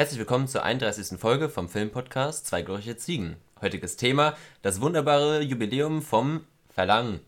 [0.00, 1.18] Herzlich willkommen zur 31.
[1.18, 3.34] Folge vom Filmpodcast Zwei glorreiche Ziegen.
[3.60, 7.18] Heutiges Thema: das wunderbare Jubiläum vom Verlangen.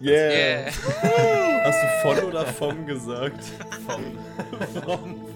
[0.00, 0.32] Yeah.
[0.32, 0.66] yeah.
[1.62, 3.44] Hast du von oder vom gesagt?
[3.86, 4.18] Vom.
[4.82, 5.26] vom.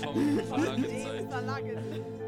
[0.00, 0.40] vom
[1.28, 2.19] Verlangen.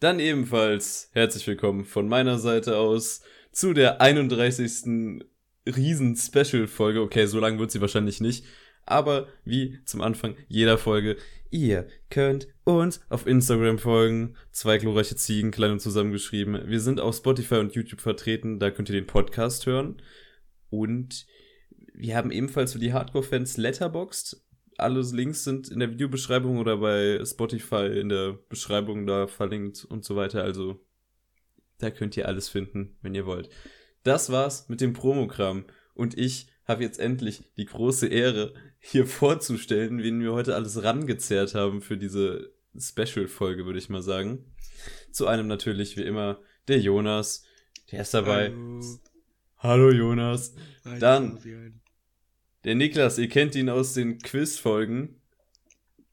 [0.00, 3.20] Dann ebenfalls herzlich willkommen von meiner Seite aus
[3.50, 5.24] zu der 31.
[5.66, 7.00] Riesen-Special-Folge.
[7.00, 8.44] Okay, so lang wird sie wahrscheinlich nicht.
[8.86, 11.16] Aber wie zum Anfang jeder Folge,
[11.50, 14.36] ihr könnt uns auf Instagram folgen.
[14.52, 16.68] Zwei glorreiche Ziegen, klein und zusammengeschrieben.
[16.68, 18.60] Wir sind auf Spotify und YouTube vertreten.
[18.60, 20.00] Da könnt ihr den Podcast hören.
[20.70, 21.26] Und
[21.92, 24.47] wir haben ebenfalls für die Hardcore-Fans Letterboxd
[24.78, 30.04] alle Links sind in der Videobeschreibung oder bei Spotify in der Beschreibung da verlinkt und
[30.04, 30.42] so weiter.
[30.42, 30.80] Also
[31.78, 33.50] da könnt ihr alles finden, wenn ihr wollt.
[34.02, 35.64] Das war's mit dem Promokram.
[35.94, 41.54] Und ich habe jetzt endlich die große Ehre, hier vorzustellen, wen wir heute alles rangezerrt
[41.54, 44.44] haben für diese Special-Folge, würde ich mal sagen.
[45.10, 47.44] Zu einem natürlich, wie immer, der Jonas.
[47.90, 48.50] Der ist dabei.
[48.50, 49.00] Hallo,
[49.58, 50.54] Hallo Jonas.
[50.84, 51.38] Hallo, Dann
[52.68, 55.22] der Niklas, ihr kennt ihn aus den Quiz-Folgen.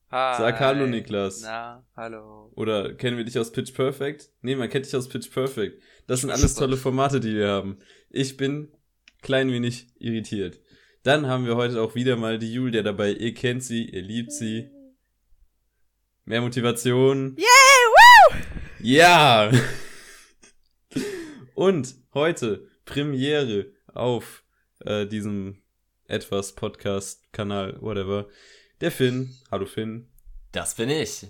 [0.09, 1.41] Sag Hallo, Niklas.
[1.41, 2.49] Na, hallo.
[2.55, 4.29] Oder kennen wir dich aus Pitch Perfect?
[4.41, 5.83] Nee, man kennt dich aus Pitch Perfect.
[6.07, 7.79] Das sind alles tolle Formate, die wir haben.
[8.09, 8.71] Ich bin
[9.21, 10.61] klein wenig irritiert.
[11.03, 13.11] Dann haben wir heute auch wieder mal die Julia dabei.
[13.11, 14.71] Ihr kennt sie, ihr liebt sie.
[16.23, 17.35] Mehr Motivation.
[17.37, 18.37] Yeah, woo!
[18.79, 19.51] Ja!
[21.53, 24.45] Und heute Premiere auf
[24.79, 25.64] äh, diesem
[26.07, 28.27] etwas Podcast-Kanal, whatever.
[28.81, 29.35] Der Finn.
[29.51, 30.07] Hallo Finn.
[30.51, 31.27] Das bin ich.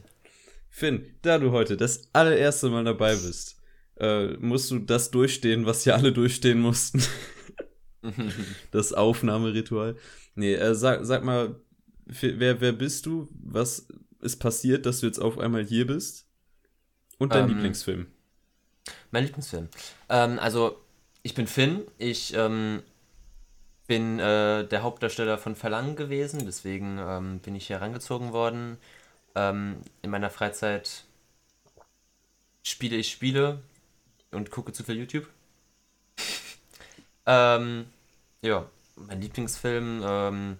[0.70, 3.62] Finn, da du heute das allererste Mal dabei bist,
[3.98, 7.02] äh, musst du das durchstehen, was ja alle durchstehen mussten.
[8.72, 9.96] das Aufnahmeritual.
[10.36, 11.60] Nee, äh, sag, sag mal,
[12.06, 13.30] wer, wer bist du?
[13.32, 13.88] Was
[14.20, 16.28] ist passiert, dass du jetzt auf einmal hier bist?
[17.18, 18.08] Und dein ähm, Lieblingsfilm?
[19.12, 19.70] Mein Lieblingsfilm.
[20.10, 20.82] Ähm, also,
[21.24, 21.84] ich bin Finn.
[21.98, 22.84] Ich ähm,
[23.88, 28.78] bin äh, der Hauptdarsteller von Verlangen gewesen, deswegen ähm, bin ich hier herangezogen worden.
[29.36, 31.04] Ähm, in meiner Freizeit
[32.64, 33.60] spiele ich Spiele
[34.32, 35.28] und gucke zu viel YouTube.
[37.26, 37.86] ähm,
[38.42, 40.02] ja, mein Lieblingsfilm.
[40.04, 40.60] Ähm,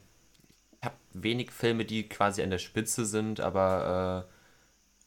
[0.80, 4.28] ich habe wenig Filme, die quasi an der Spitze sind, aber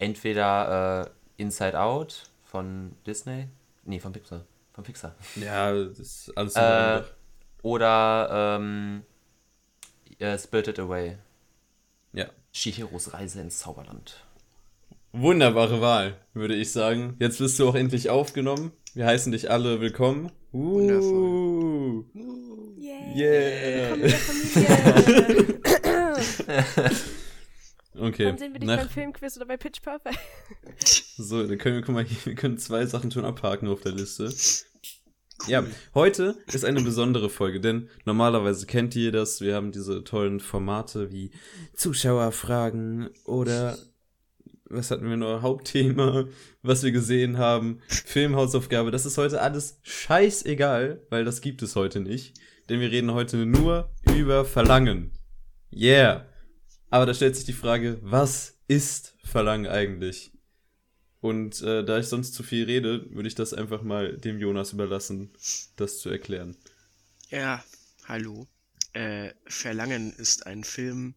[0.01, 3.49] äh, entweder äh, Inside Out von Disney.
[3.85, 4.45] Nee, von Pixar.
[4.73, 5.15] Von Pixar.
[5.37, 7.03] Ja, das ist alles äh,
[7.63, 9.03] oder ähm,
[10.19, 11.17] äh, Spirited Away.
[12.13, 12.27] Ja.
[12.53, 14.25] Shihiros Reise ins Zauberland.
[15.13, 17.17] Wunderbare Wahl, würde ich sagen.
[17.19, 18.71] Jetzt bist du auch endlich aufgenommen.
[18.95, 20.31] Wir heißen dich alle willkommen.
[20.53, 22.05] Uh, Wundervoll.
[22.15, 23.17] Uh, yeah.
[23.17, 23.97] yeah.
[27.99, 28.25] okay.
[28.25, 30.19] Dann sehen wir dich Nach beim Filmquiz oder bei Pitch Perfect.
[31.17, 34.33] so, dann können wir, guck mal, wir können zwei Sachen schon abhaken auf der Liste.
[35.43, 35.51] Cool.
[35.51, 39.41] Ja, heute ist eine besondere Folge, denn normalerweise kennt ihr das.
[39.41, 41.31] Wir haben diese tollen Formate wie
[41.75, 43.79] Zuschauerfragen oder
[44.71, 45.43] was hatten wir noch?
[45.43, 46.27] Hauptthema,
[46.63, 48.91] was wir gesehen haben, Filmhausaufgabe.
[48.91, 52.37] Das ist heute alles scheißegal, weil das gibt es heute nicht.
[52.69, 55.13] Denn wir reden heute nur über Verlangen.
[55.73, 56.27] Yeah.
[56.91, 60.33] Aber da stellt sich die Frage, was ist Verlangen eigentlich?
[61.21, 64.73] Und äh, da ich sonst zu viel rede, würde ich das einfach mal dem Jonas
[64.73, 65.31] überlassen,
[65.77, 66.57] das zu erklären.
[67.31, 67.65] Ja,
[68.07, 68.47] hallo.
[68.93, 71.15] Äh, Verlangen ist ein Film,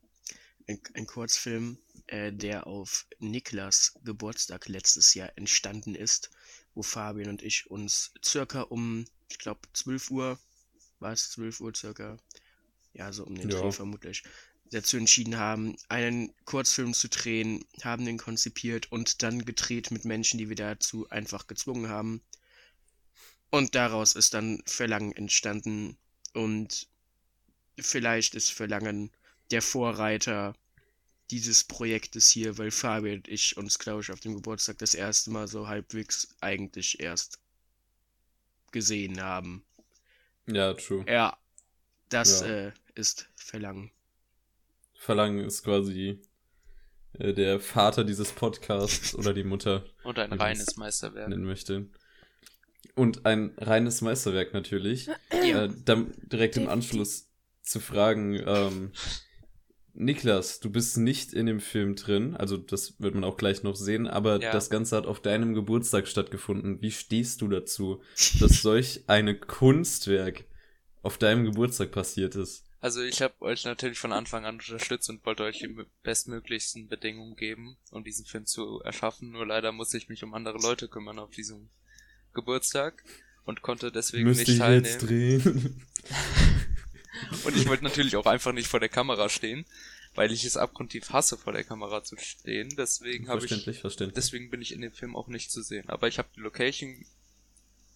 [0.67, 1.77] ein, ein Kurzfilm,
[2.07, 6.31] äh, der auf Niklas Geburtstag letztes Jahr entstanden ist,
[6.73, 10.39] wo Fabian und ich uns circa um, ich glaube, 12 Uhr,
[10.99, 12.17] war es 12 Uhr circa,
[12.93, 13.61] ja, so um den ja.
[13.61, 14.23] Dreh vermutlich,
[14.71, 20.37] dazu entschieden haben, einen Kurzfilm zu drehen, haben den konzipiert und dann gedreht mit Menschen,
[20.37, 22.21] die wir dazu einfach gezwungen haben.
[23.51, 25.97] Und daraus ist dann Verlangen entstanden
[26.33, 26.87] und
[27.79, 29.11] vielleicht ist Verlangen
[29.51, 30.55] der Vorreiter
[31.31, 35.31] dieses Projektes hier, weil Fabian und ich uns, glaube ich, auf dem Geburtstag das erste
[35.31, 37.39] Mal so halbwegs eigentlich erst
[38.71, 39.63] gesehen haben.
[40.47, 41.05] Ja, true.
[41.07, 41.37] Ja,
[42.09, 42.47] Das Ja.
[42.47, 43.91] äh, ist Verlangen.
[45.01, 46.21] Verlangen ist quasi
[47.17, 51.27] äh, der Vater dieses Podcasts oder die Mutter Und ein reines Meisterwerk.
[51.27, 51.87] nennen möchte.
[52.93, 55.09] Und ein reines Meisterwerk natürlich.
[55.31, 56.69] äh, dann direkt im.
[56.69, 57.29] Anschluss
[57.63, 58.91] zu fragen, ähm,
[59.93, 63.75] Niklas, du bist nicht in dem Film drin, also das wird man auch gleich noch
[63.75, 64.51] sehen, aber Ja.
[64.51, 66.79] das Ganze hat auf deinem Geburtstag stattgefunden.
[66.83, 68.01] Wie stehst du dazu,
[68.39, 70.45] dass solch eine Kunstwerk
[71.01, 72.65] auf deinem Geburtstag passiert ist?
[72.81, 76.87] Also ich habe euch natürlich von Anfang an unterstützt und wollte euch die mö- bestmöglichsten
[76.87, 79.31] Bedingungen geben, um diesen Film zu erschaffen.
[79.31, 81.69] Nur leider musste ich mich um andere Leute kümmern auf diesem
[82.33, 83.03] Geburtstag
[83.45, 84.85] und konnte deswegen Müsste nicht ich teilnehmen.
[84.85, 85.85] jetzt drehen?
[87.45, 89.65] Und ich wollte natürlich auch einfach nicht vor der Kamera stehen,
[90.15, 92.73] weil ich es abgrundtief hasse, vor der Kamera zu stehen.
[92.75, 93.49] Deswegen habe ich
[93.79, 94.15] verständlich.
[94.15, 95.87] deswegen bin ich in dem Film auch nicht zu sehen.
[95.89, 97.05] Aber ich habe die Location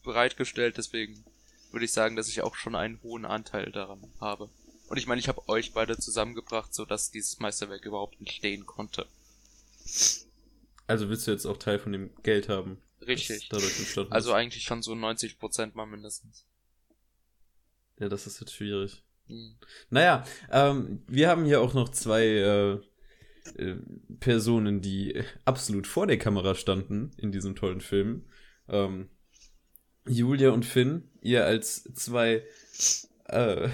[0.03, 1.23] bereitgestellt, deswegen
[1.71, 4.49] würde ich sagen, dass ich auch schon einen hohen Anteil daran habe.
[4.87, 9.07] Und ich meine, ich habe euch beide zusammengebracht, so dass dieses Meisterwerk überhaupt entstehen konnte.
[10.87, 12.81] Also willst du jetzt auch Teil von dem Geld haben?
[13.01, 13.49] Richtig.
[13.51, 14.35] Also ist?
[14.35, 16.45] eigentlich schon so 90% mal mindestens.
[17.99, 19.03] Ja, das ist jetzt schwierig.
[19.27, 19.55] Hm.
[19.89, 22.73] Naja, ähm, wir haben hier auch noch zwei äh,
[23.57, 23.77] äh,
[24.19, 28.25] Personen, die absolut vor der Kamera standen in diesem tollen Film.
[28.67, 29.09] Ähm,
[30.07, 32.43] Julia und Finn, ihr als zwei
[33.25, 33.69] äh,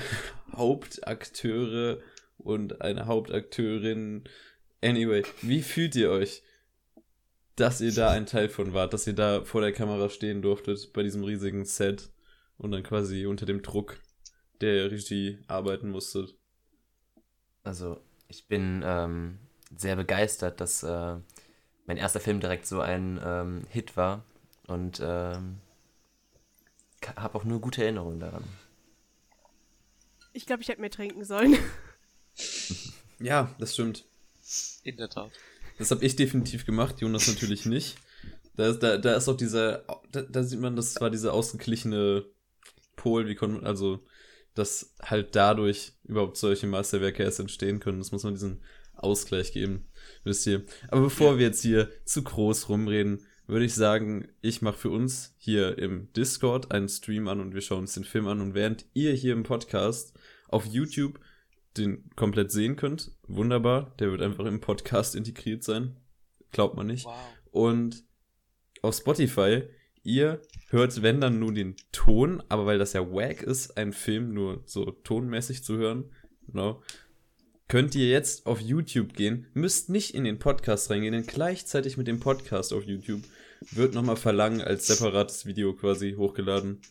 [0.53, 1.99] Hauptakteure
[2.37, 4.23] und eine Hauptakteurin.
[4.81, 6.43] Anyway, wie fühlt ihr euch,
[7.55, 10.93] dass ihr da ein Teil von wart, dass ihr da vor der Kamera stehen durftet
[10.93, 12.09] bei diesem riesigen Set
[12.57, 13.99] und dann quasi unter dem Druck
[14.61, 16.35] der Regie arbeiten musstet?
[17.63, 19.39] Also, ich bin ähm,
[19.75, 21.17] sehr begeistert, dass äh,
[21.85, 24.23] mein erster Film direkt so ein ähm, Hit war
[24.67, 25.57] und ähm,
[27.15, 28.43] habe auch nur gute Erinnerungen daran.
[30.33, 31.57] Ich glaube, ich hätte mehr trinken sollen.
[33.23, 34.05] Ja, das stimmt.
[34.83, 35.31] In der Tat.
[35.77, 37.97] Das habe ich definitiv gemacht, Jonas natürlich nicht.
[38.55, 42.25] Da ist, da, da ist auch dieser, da, da sieht man, das war dieser ausgeglichene
[42.95, 44.03] Pol, wie konnte man, also,
[44.55, 47.99] dass halt dadurch überhaupt solche Meisterwerke erst entstehen können.
[47.99, 48.61] Das muss man diesen
[48.95, 49.87] Ausgleich geben,
[50.23, 50.65] wisst ihr.
[50.89, 55.35] Aber bevor wir jetzt hier zu groß rumreden, würde ich sagen, ich mache für uns
[55.37, 58.41] hier im Discord einen Stream an und wir schauen uns den Film an.
[58.41, 60.13] Und während ihr hier im Podcast
[60.51, 61.19] auf YouTube
[61.77, 65.97] den komplett sehen könnt, wunderbar, der wird einfach im Podcast integriert sein.
[66.51, 67.05] Glaubt man nicht.
[67.05, 67.15] Wow.
[67.51, 68.03] Und
[68.81, 69.63] auf Spotify,
[70.03, 74.33] ihr hört, wenn dann nur den Ton, aber weil das ja wack ist, einen Film
[74.33, 76.11] nur so tonmäßig zu hören,
[76.47, 76.81] genau,
[77.67, 82.07] könnt ihr jetzt auf YouTube gehen, müsst nicht in den Podcast reingehen, denn gleichzeitig mit
[82.07, 83.21] dem Podcast auf YouTube
[83.71, 86.81] wird nochmal Verlangen als separates Video quasi hochgeladen.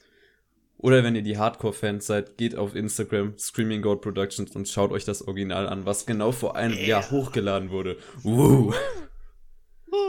[0.83, 5.05] Oder wenn ihr die Hardcore-Fans seid, geht auf Instagram, Screaming God Productions und schaut euch
[5.05, 7.99] das Original an, was genau vor einem Jahr hochgeladen wurde.
[8.23, 8.73] Woo.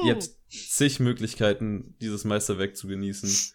[0.06, 3.54] Ihr habt zig Möglichkeiten, dieses Meisterwerk zu genießen.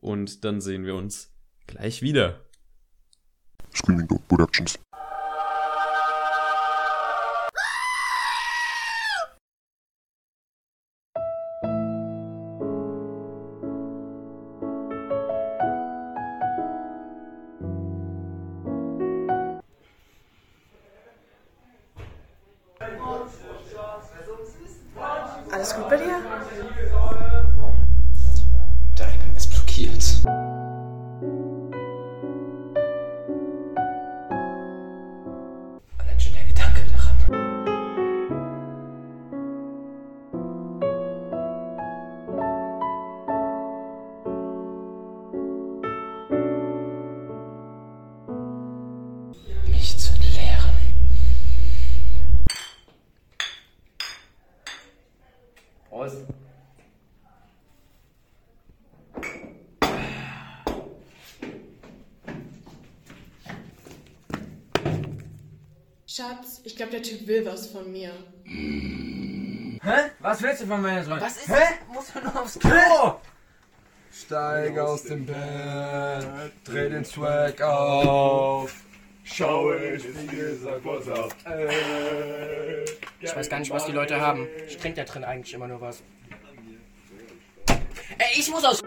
[0.00, 1.34] Und dann sehen wir uns
[1.66, 2.46] gleich wieder.
[3.74, 4.78] Screaming Dog Productions.
[68.48, 70.10] Hä?
[70.20, 71.26] Was willst du von meiner Freundin?
[71.26, 71.78] Was ist Hä?
[71.92, 73.20] Muss man nur aufs Klo!
[74.10, 78.74] Steig aus dem Bett, dreh den Swag auf.
[79.22, 81.34] Schau Spiegel, sag what's up.
[81.44, 82.84] Ey.
[83.20, 84.48] Ich weiß gar nicht, was die Leute haben.
[84.66, 86.02] Ich trinke da drin eigentlich immer nur was.
[87.68, 88.82] Ey, ich muss aus.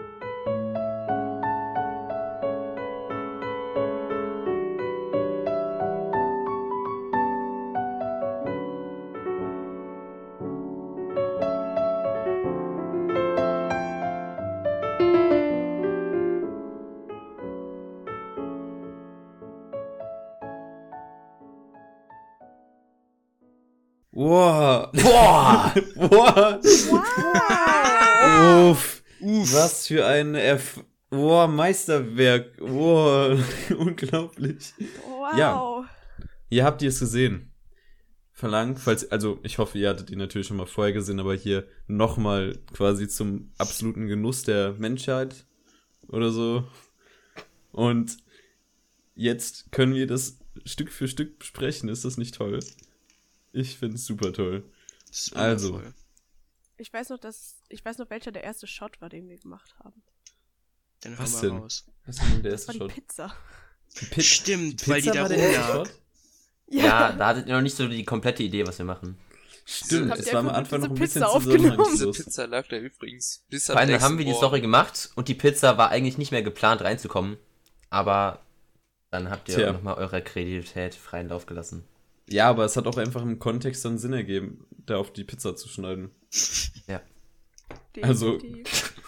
[25.96, 26.60] Boah!
[26.90, 28.70] Wow!
[28.70, 29.02] Uff.
[29.20, 32.56] Was für ein Erf Boah, Meisterwerk.
[32.56, 33.38] Boah,
[33.76, 34.72] unglaublich.
[35.06, 35.36] Wow!
[35.36, 35.84] Ja.
[36.48, 37.52] Hier habt ihr es gesehen.
[38.32, 41.68] Verlangt, falls, also ich hoffe, ihr hattet ihn natürlich schon mal vorher gesehen, aber hier
[41.86, 45.44] nochmal quasi zum absoluten Genuss der Menschheit
[46.08, 46.66] oder so.
[47.72, 48.16] Und
[49.14, 51.88] jetzt können wir das Stück für Stück besprechen.
[51.88, 52.60] Ist das nicht toll?
[53.52, 54.64] Ich finde es super toll.
[55.12, 55.80] Das Also.
[56.78, 57.60] Ich weiß noch, dass.
[57.68, 60.02] Ich weiß noch, welcher der erste Shot war, den wir gemacht haben.
[61.02, 61.50] Dann Was denn?
[61.58, 61.86] raus.
[62.06, 63.04] Was ist denn der Das erste war die Shot?
[63.06, 63.36] Pizza.
[64.00, 65.86] Die Pi- Stimmt, weil die Pizza da war der erste rumlag.
[65.88, 65.98] Shot?
[66.68, 69.18] Ja, da hattet ihr noch nicht so die komplette Idee, was wir machen.
[69.64, 71.60] Stimmt, es war am Anfang noch ein bisschen Pizza aufgenommen?
[71.60, 72.16] Diese zusammenhangslos.
[72.16, 74.32] Pizza lag da übrigens bis Vor allem haben wir die.
[74.34, 77.36] Story gemacht und die Pizza war eigentlich nicht mehr geplant reinzukommen.
[77.90, 78.40] Aber
[79.10, 81.84] dann habt ihr nochmal eurer Kreativität freien Lauf gelassen.
[82.28, 85.56] Ja, aber es hat auch einfach im Kontext dann Sinn ergeben, da auf die Pizza
[85.56, 86.10] zu schneiden.
[88.02, 88.94] Also- Definitiv.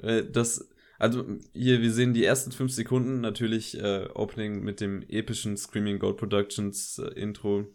[0.00, 0.68] Äh, Das,
[1.00, 5.98] also hier, wir sehen die ersten fünf Sekunden, natürlich äh, Opening mit dem epischen Screaming
[5.98, 7.66] Gold Productions äh, Intro.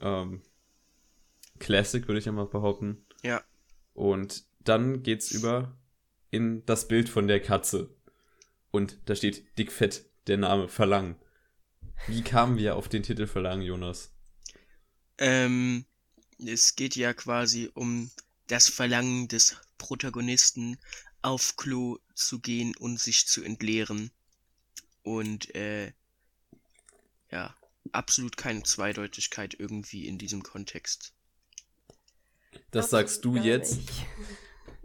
[0.00, 0.40] Ähm,
[1.58, 3.04] Classic, würde ich einmal behaupten.
[3.22, 3.42] Ja.
[3.92, 5.76] Und dann geht's über
[6.30, 7.90] in das Bild von der Katze.
[8.70, 11.16] Und da steht dickfett der Name Verlangen.
[12.08, 14.10] Wie kamen wir auf den Titel Verlangen, Jonas?
[15.18, 15.84] Ähm,
[16.44, 18.10] es geht ja quasi um
[18.48, 20.78] das Verlangen des Protagonisten,
[21.22, 24.10] auf Klo zu gehen und sich zu entleeren.
[25.02, 25.92] Und, äh,
[27.30, 27.54] ja,
[27.92, 31.12] absolut keine Zweideutigkeit irgendwie in diesem Kontext.
[32.70, 33.78] Das sagst du jetzt.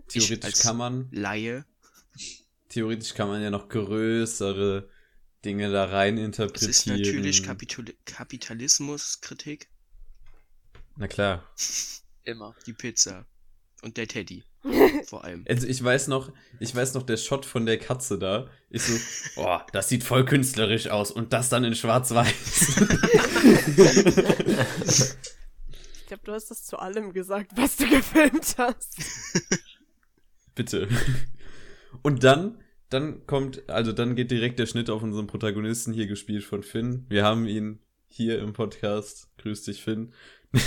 [0.08, 1.66] Theoretisch als- kann man, Laie.
[2.70, 4.90] theoretisch kann man ja noch größere
[5.48, 6.70] Dinge da rein Es interpretieren.
[6.70, 9.70] ist natürlich Kapitul Kapitalismuskritik.
[10.98, 11.50] Na klar.
[12.26, 12.54] Immer.
[12.66, 13.26] Die Pizza.
[13.82, 14.44] Und der Teddy.
[15.06, 15.46] Vor allem.
[15.48, 19.42] Also ich weiß noch, ich weiß noch, der Shot von der Katze da ist so,
[19.42, 22.82] oh, das sieht voll künstlerisch aus und das dann in schwarz-weiß.
[26.00, 28.98] Ich glaube, du hast das zu allem gesagt, was du gefilmt hast.
[30.56, 30.90] Bitte.
[32.02, 36.44] Und dann, dann kommt, also dann geht direkt der Schnitt auf unseren Protagonisten, hier gespielt
[36.44, 37.06] von Finn.
[37.10, 39.28] Wir haben ihn hier im Podcast.
[39.40, 40.14] Grüß dich, Finn.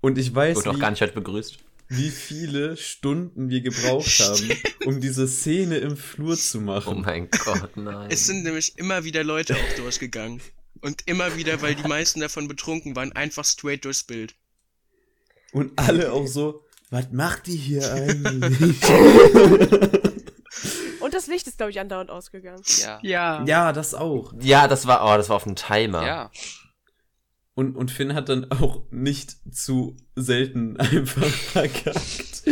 [0.00, 1.58] Und ich weiß, Wurde auch gar nicht heute begrüßt.
[1.88, 4.50] wie viele Stunden wir gebraucht haben,
[4.86, 7.00] um diese Szene im Flur zu Oh machen.
[7.02, 8.08] mein Gott, nein.
[8.10, 10.40] Es sind nämlich immer wieder Leute auch durchgegangen.
[10.80, 14.36] Und immer wieder, weil die meisten davon betrunken waren, einfach straight durchs Bild.
[15.50, 18.76] Und alle auch so, was macht die hier eigentlich?
[21.08, 22.60] Und das Licht ist, glaube ich, andauernd ausgegangen.
[22.82, 22.98] Ja.
[23.00, 23.42] Ja.
[23.46, 24.34] ja, das auch.
[24.42, 26.04] ja, das war, oh, das war auf dem Timer.
[26.06, 26.30] Ja.
[27.54, 32.42] Und, und Finn hat dann auch nicht zu selten einfach verkackt.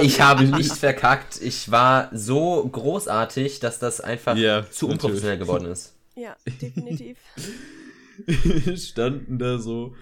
[0.00, 1.38] Ich habe nicht verkackt.
[1.42, 4.92] Ich war so großartig, dass das einfach Ja, zu natürlich.
[5.04, 5.94] unprofessionell geworden ist.
[6.16, 7.18] Ja, definitiv.
[8.74, 9.94] standen da so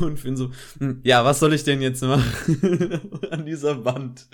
[0.00, 3.00] und Finn so, "Hm, ja, was soll ich denn jetzt machen
[3.32, 4.28] an dieser Wand?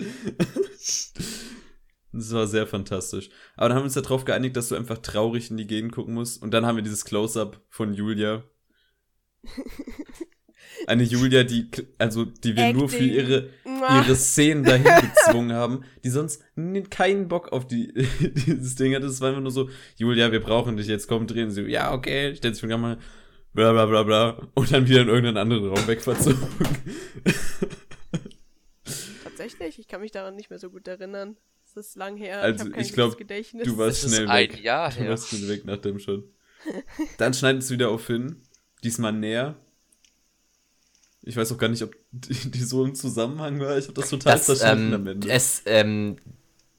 [2.11, 3.29] Das war sehr fantastisch.
[3.55, 6.13] Aber dann haben wir uns darauf geeinigt, dass du einfach traurig in die Gegend gucken
[6.13, 6.41] musst.
[6.41, 8.43] Und dann haben wir dieses Close-up von Julia.
[10.87, 13.13] Eine Julia, die, also, die wir nur für Acting.
[13.13, 16.43] ihre, ihre Szenen dahin gezwungen haben, die sonst
[16.89, 19.05] keinen Bock auf die, dieses Ding hatte.
[19.05, 21.63] Es war einfach nur so, Julia, wir brauchen dich jetzt, komm, drehen sie.
[21.63, 22.97] Ja, okay, stellt sich mal,
[23.53, 24.47] bla bla bla bla.
[24.53, 26.39] Und dann wieder in irgendeinen anderen Raum wegverzogen.
[29.23, 31.37] Tatsächlich, ich kann mich daran nicht mehr so gut erinnern.
[31.71, 32.41] Es ist lang her.
[32.41, 33.63] Also, ich, ich glaub, gutes Gedächtnis.
[33.65, 34.63] Du warst Das ist schnell ein weg.
[34.63, 35.09] Jahr Du her.
[35.11, 36.23] warst schnell weg nach dem schon.
[37.17, 38.41] Dann schneidet es wieder auf hin.
[38.83, 39.55] Diesmal näher.
[41.21, 43.77] Ich weiß auch gar nicht, ob die, die so im Zusammenhang war.
[43.77, 45.29] Ich habe das total Das, am ähm, Ende.
[45.29, 46.17] es, ähm,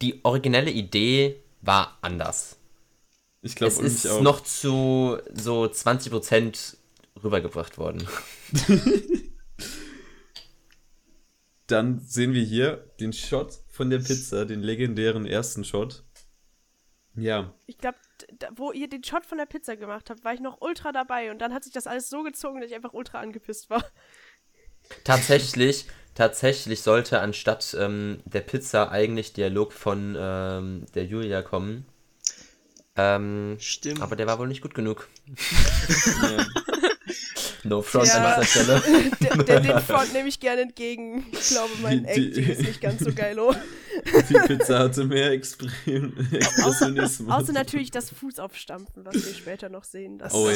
[0.02, 2.56] die originelle Idee war anders.
[3.42, 4.22] ich glaube, Es ist auch.
[4.22, 6.76] noch zu so 20%
[7.22, 8.06] rübergebracht worden.
[11.66, 16.04] Dann sehen wir hier den Shot von der Pizza, den legendären ersten Shot.
[17.16, 17.96] Ja, Ich glaube,
[18.54, 21.38] wo ihr den Shot von der Pizza gemacht habt, war ich noch ultra dabei und
[21.38, 23.82] dann hat sich das alles so gezogen, dass ich einfach ultra angepisst war.
[25.02, 31.86] Tatsächlich, tatsächlich sollte anstatt ähm, der Pizza eigentlich Dialog von ähm, der Julia kommen.
[32.96, 34.02] Ähm, Stimmt.
[34.02, 35.08] aber der war wohl nicht gut genug.
[36.22, 36.46] ja.
[37.64, 38.34] No front Ja.
[38.34, 38.82] an dieser Stelle.
[39.20, 41.26] Der, der, den Front nehme ich gerne entgegen.
[41.32, 43.54] Ich glaube, mein Acting ist nicht ganz so geilo.
[44.30, 47.30] Die Pizza hatte mehr Exprem Expressionismus.
[47.30, 50.16] Außer natürlich das Fußaufstampfen, was wir später noch sehen.
[50.18, 50.52] Das Oh war-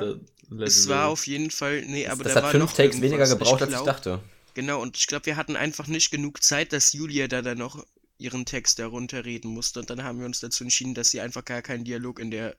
[0.00, 3.00] ja, Es war auf jeden Fall, nee, aber das da hat war fünf noch Takes
[3.02, 4.20] weniger gebraucht, als ich glaub- dachte.
[4.54, 7.84] Genau, und ich glaube, wir hatten einfach nicht genug Zeit, dass Julia da dann noch
[8.16, 9.80] ihren Text darunter reden musste.
[9.80, 12.56] Und dann haben wir uns dazu entschieden, dass sie einfach gar keinen Dialog in der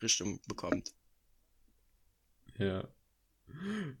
[0.00, 0.92] Richtung bekommt.
[2.58, 2.84] Ja.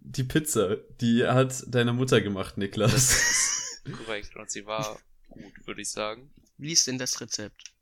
[0.00, 3.80] Die Pizza, die hat deine Mutter gemacht, Niklas.
[4.04, 4.36] Korrekt.
[4.36, 4.98] Und sie war
[5.28, 6.30] gut, würde ich sagen.
[6.58, 7.72] Wie ist denn das Rezept?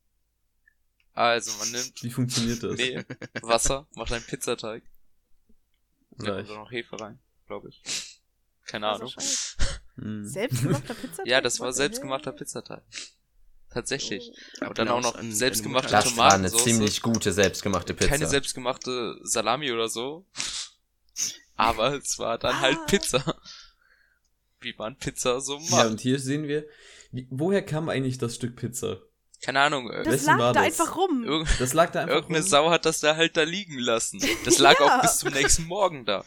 [1.12, 2.76] Also, man nimmt Wie funktioniert das?
[2.76, 3.06] Mehl,
[3.42, 4.83] Wasser, macht einen Pizzateig.
[6.11, 6.47] Da Reich.
[6.47, 7.83] kommt auch noch Hefe rein, glaube ich.
[8.66, 9.12] Keine Also Ahnung.
[9.12, 9.56] Scheiß.
[9.97, 10.25] Hm.
[10.26, 11.26] Selbstgemachter Pizzateig?
[11.26, 12.33] Ja, das war selbstgemachter?
[12.33, 12.83] Pizzateig.
[13.71, 14.33] Tatsächlich.
[14.61, 14.66] Oh.
[14.68, 18.11] Und dann auch noch selbstgemachte deine Das war eine ziemlich gute selbstgemachte Pizza.
[18.11, 20.26] Keine selbstgemachte Salami oder so.
[21.56, 22.84] Aber es war dann halt Ah.
[22.87, 23.40] Pizza.
[24.61, 25.87] Wie man Pizza so Ja, macht.
[25.90, 26.66] und hier sehen wir,
[27.12, 28.99] wie, woher kam eigentlich das Stück Pizza?
[29.42, 29.90] Keine Ahnung.
[29.90, 30.80] ir- Das Wessen lag war da das?
[30.80, 31.23] einfach rum.
[31.25, 32.49] Irgend Das lag da einfach irgendeine rum.
[32.49, 34.20] Sau hat das da halt da liegen lassen.
[34.44, 34.87] Das lag Ja.
[34.99, 36.25] auch bis zum nächsten Morgen da.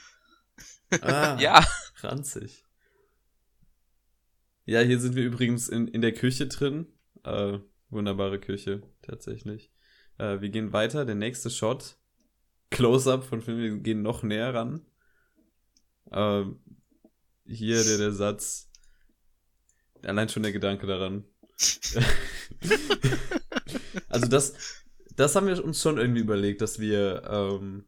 [1.02, 1.66] Ah, Ja.
[2.02, 2.64] ranzig.
[4.66, 6.88] Ja, hier sind wir übrigens in, in der Küche drin.
[7.24, 9.72] Äh, wunderbare Küche, tatsächlich.
[10.18, 11.98] Äh, wir gehen weiter, der nächste Shot.
[12.70, 14.86] Close-up von Film, wir gehen noch näher ran.
[16.12, 16.60] Ähm,
[17.46, 18.70] hier der, der Satz.
[20.04, 21.26] Allein schon der Gedanke daran.
[24.10, 24.54] also das,
[25.16, 27.86] das haben wir uns schon irgendwie überlegt, dass wir, ähm,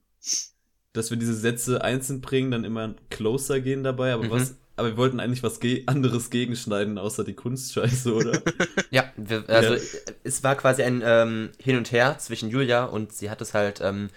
[0.94, 4.32] dass wir diese Sätze einzeln bringen, dann immer closer gehen dabei, aber Mhm.
[4.32, 8.42] was, aber wir wollten eigentlich was ge anderes gegenschneiden, außer die Kunstscheiße, oder?
[8.92, 9.82] Ja, wir, also Ja.
[10.24, 13.82] es war quasi ein ähm, Hin und Her zwischen Julia und sie hat es halt,
[13.82, 14.10] ähm,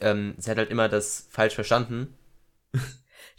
[0.00, 2.14] ähm, sie hat halt immer das falsch verstanden.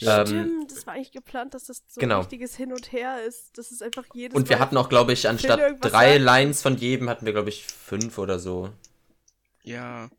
[0.01, 2.15] Ähm, Stimmt, das war eigentlich geplant, dass das so genau.
[2.15, 3.57] ein richtiges Hin und Her ist.
[3.57, 6.21] Das ist einfach jedes Und wir Mal hatten auch, glaube ich, anstatt drei sagt.
[6.21, 8.71] Lines von jedem hatten wir, glaube ich, fünf oder so.
[9.63, 10.09] Ja,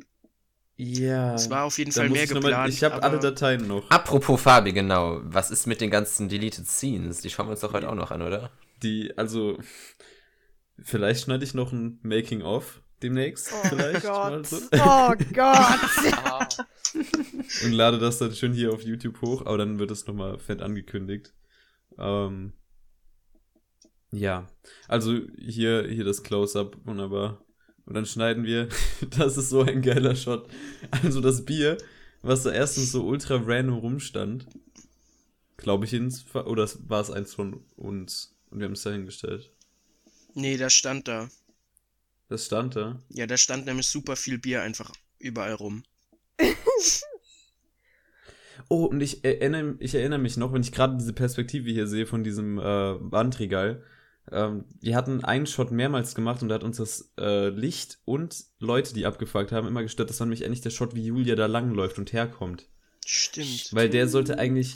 [0.76, 1.34] Ja.
[1.34, 2.72] es war auf jeden Fall mehr ich noch mal- geplant.
[2.72, 3.90] Ich habe alle Dateien noch.
[3.90, 5.20] Apropos Fabi, genau.
[5.24, 7.20] Was ist mit den ganzen Deleted Scenes?
[7.20, 8.50] Die schauen wir uns doch heute auch noch an, oder?
[8.82, 9.58] Die, also,
[10.82, 13.52] vielleicht schneide ich noch ein Making-of demnächst.
[13.52, 14.46] Oh vielleicht mal Gott.
[14.46, 14.56] so.
[14.72, 15.80] Oh Gott.
[16.24, 16.48] Ah,
[17.64, 20.62] Und lade das dann schön hier auf YouTube hoch, aber dann wird es nochmal fett
[20.62, 21.34] angekündigt.
[21.98, 22.52] Ähm,
[24.12, 24.48] ja,
[24.88, 27.44] also hier, hier das Close-Up, wunderbar.
[27.84, 28.68] Und dann schneiden wir,
[29.18, 30.48] das ist so ein geiler Shot.
[30.90, 31.76] Also das Bier,
[32.22, 34.46] was da erstens so ultra random rumstand,
[35.56, 38.34] glaube ich, ins, oder war es eins von uns?
[38.50, 39.52] Und wir haben es da hingestellt.
[40.34, 41.28] Nee, das stand da.
[42.28, 43.02] Das stand da.
[43.08, 45.84] Ja, da stand nämlich super viel Bier einfach überall rum.
[48.68, 52.06] Oh, und ich erinnere, ich erinnere mich noch, wenn ich gerade diese Perspektive hier sehe
[52.06, 53.82] von diesem äh, Wandregal.
[54.32, 58.44] Ähm, wir hatten einen Shot mehrmals gemacht und da hat uns das äh, Licht und
[58.58, 60.10] Leute, die abgefuckt haben, immer gestört.
[60.10, 62.66] Das war nämlich endlich der Shot, wie Julia da langläuft und herkommt.
[63.04, 63.68] Stimmt.
[63.72, 64.74] Weil der sollte eigentlich,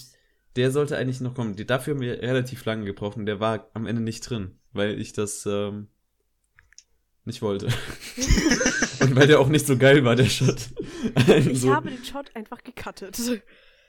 [0.57, 1.57] der sollte eigentlich noch kommen.
[1.57, 5.01] Die- Dafür haben wir relativ lange gebraucht und der war am Ende nicht drin, weil
[5.01, 5.89] ich das ähm,
[7.31, 7.67] nicht wollte.
[9.01, 10.71] und weil der auch nicht so geil war, der Shot.
[11.17, 13.19] Ich Also- habe den Shot einfach gecuttet.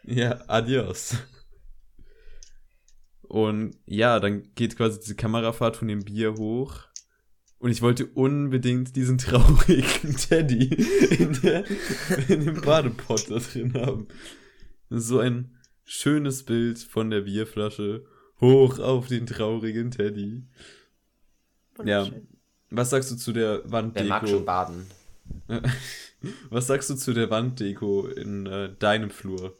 [0.03, 1.15] Ja, adios.
[3.21, 6.79] Und ja, dann geht quasi diese Kamerafahrt von dem Bier hoch.
[7.59, 10.65] Und ich wollte unbedingt diesen traurigen Teddy
[11.15, 11.63] in, der,
[12.27, 14.07] in dem Badepot da drin haben.
[14.89, 18.03] So ein schönes Bild von der Bierflasche
[18.41, 20.47] hoch auf den traurigen Teddy.
[21.85, 22.09] Ja.
[22.71, 24.45] Was sagst du zu der Wer mag schon Wanddeko?
[24.45, 24.91] baden?
[26.49, 29.57] Was sagst du zu der Wanddeko in äh, deinem Flur,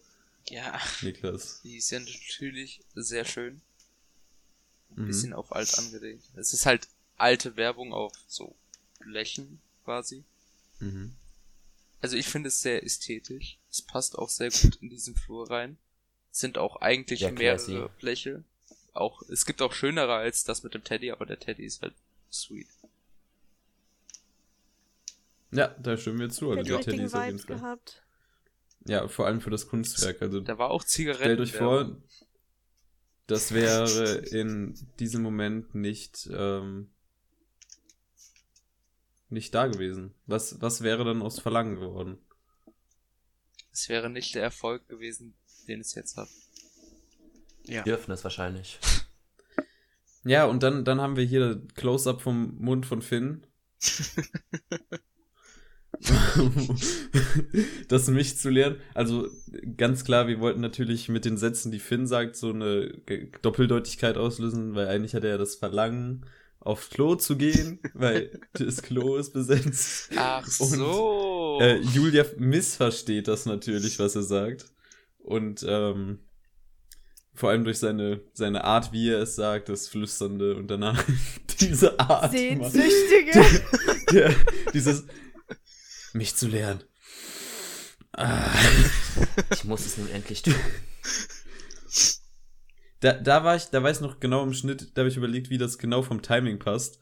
[0.50, 1.62] ja, Niklas?
[1.64, 3.62] die ist ja natürlich sehr schön.
[4.96, 5.08] Ein Mhm.
[5.08, 6.24] bisschen auf alt angelegt.
[6.36, 8.54] Es ist halt alte Werbung auf so
[9.00, 10.24] Blechen quasi.
[10.80, 11.14] Mhm.
[12.02, 13.58] Also ich finde es sehr ästhetisch.
[13.72, 15.78] Es passt auch sehr gut in diesen Flur rein.
[16.34, 18.44] Es sind auch eigentlich Ja, mehrere Bleche.
[18.94, 21.94] Auch, es gibt auch schönere als das mit dem Teddy, aber der Teddy ist halt
[22.32, 22.68] sweet.
[25.52, 26.52] Ja, da stimmen wir zu.
[26.52, 27.58] Also Der hat ist auf jeden Fall.
[27.58, 28.04] gehabt.
[28.86, 30.22] Ja, vor allem für das Kunstwerk.
[30.22, 31.24] Also Da war auch Zigaretten.
[31.24, 31.98] stellt euch vor,
[33.28, 36.90] das wäre in diesem Moment nicht ähm,
[39.30, 40.14] nicht da gewesen.
[40.26, 42.18] Was was wäre dann aus Verlangen geworden?
[43.72, 45.34] Es wäre nicht der Erfolg gewesen,
[45.68, 46.28] den es jetzt hat.
[47.64, 47.84] Ja.
[47.84, 48.80] Bedürfnis wahrscheinlich.
[50.24, 53.46] Ja, und dann dann haben wir hier Close-up vom Mund von Finn.
[57.88, 58.78] das mich zu lernen.
[58.94, 59.28] Also
[59.78, 62.94] ganz klar, wir wollten natürlich mit den Sätzen, die Finn sagt, so eine
[63.42, 66.26] Doppeldeutigkeit auslösen, weil eigentlich hat er ja das Verlangen
[66.60, 70.12] aufs Klo zu gehen, weil das Klo ist besetzt.
[70.16, 71.58] Ach so.
[71.60, 74.66] Äh, Julia missversteht das natürlich, was er sagt.
[75.18, 76.20] Und ähm,
[77.34, 81.04] vor allem durch seine, seine Art, wie er es sagt, das Flüsternde und danach
[81.60, 82.32] diese Art.
[82.32, 83.44] Sehnsüchtige.
[84.12, 84.36] Der,
[84.74, 85.06] dieses
[86.14, 86.84] mich zu lernen.
[88.14, 88.50] Ah.
[89.52, 90.56] Ich muss es nun endlich tun.
[93.00, 95.50] Da, da war ich, da war ich noch genau im Schnitt, da habe ich überlegt,
[95.50, 97.00] wie das genau vom Timing passt.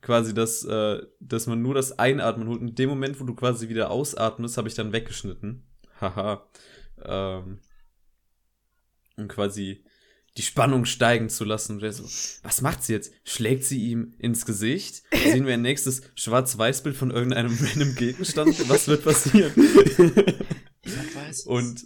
[0.00, 2.60] Quasi, dass, äh, dass man nur das Einatmen holt.
[2.60, 5.66] Und in dem Moment, wo du quasi wieder ausatmest, habe ich dann weggeschnitten.
[6.00, 6.46] Haha.
[7.02, 7.60] Ähm,
[9.16, 9.84] um quasi
[10.38, 11.82] die Spannung steigen zu lassen.
[11.82, 12.04] Und so,
[12.44, 13.12] was macht sie jetzt?
[13.24, 15.02] Schlägt sie ihm ins Gesicht?
[15.12, 18.68] Sehen wir ein nächstes Schwarz-Weiß-Bild von irgendeinem random Gegenstand?
[18.68, 19.52] Was wird passieren?
[21.44, 21.84] Und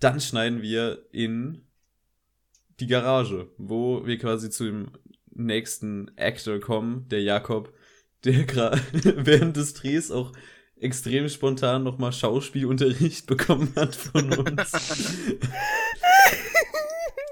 [0.00, 1.66] dann schneiden wir in
[2.80, 4.92] die Garage, wo wir quasi zu dem
[5.30, 7.74] nächsten Actor kommen, der Jakob,
[8.24, 8.80] der gerade
[9.26, 10.32] während des Drehs auch
[10.78, 14.72] extrem spontan nochmal Schauspielunterricht bekommen hat von uns.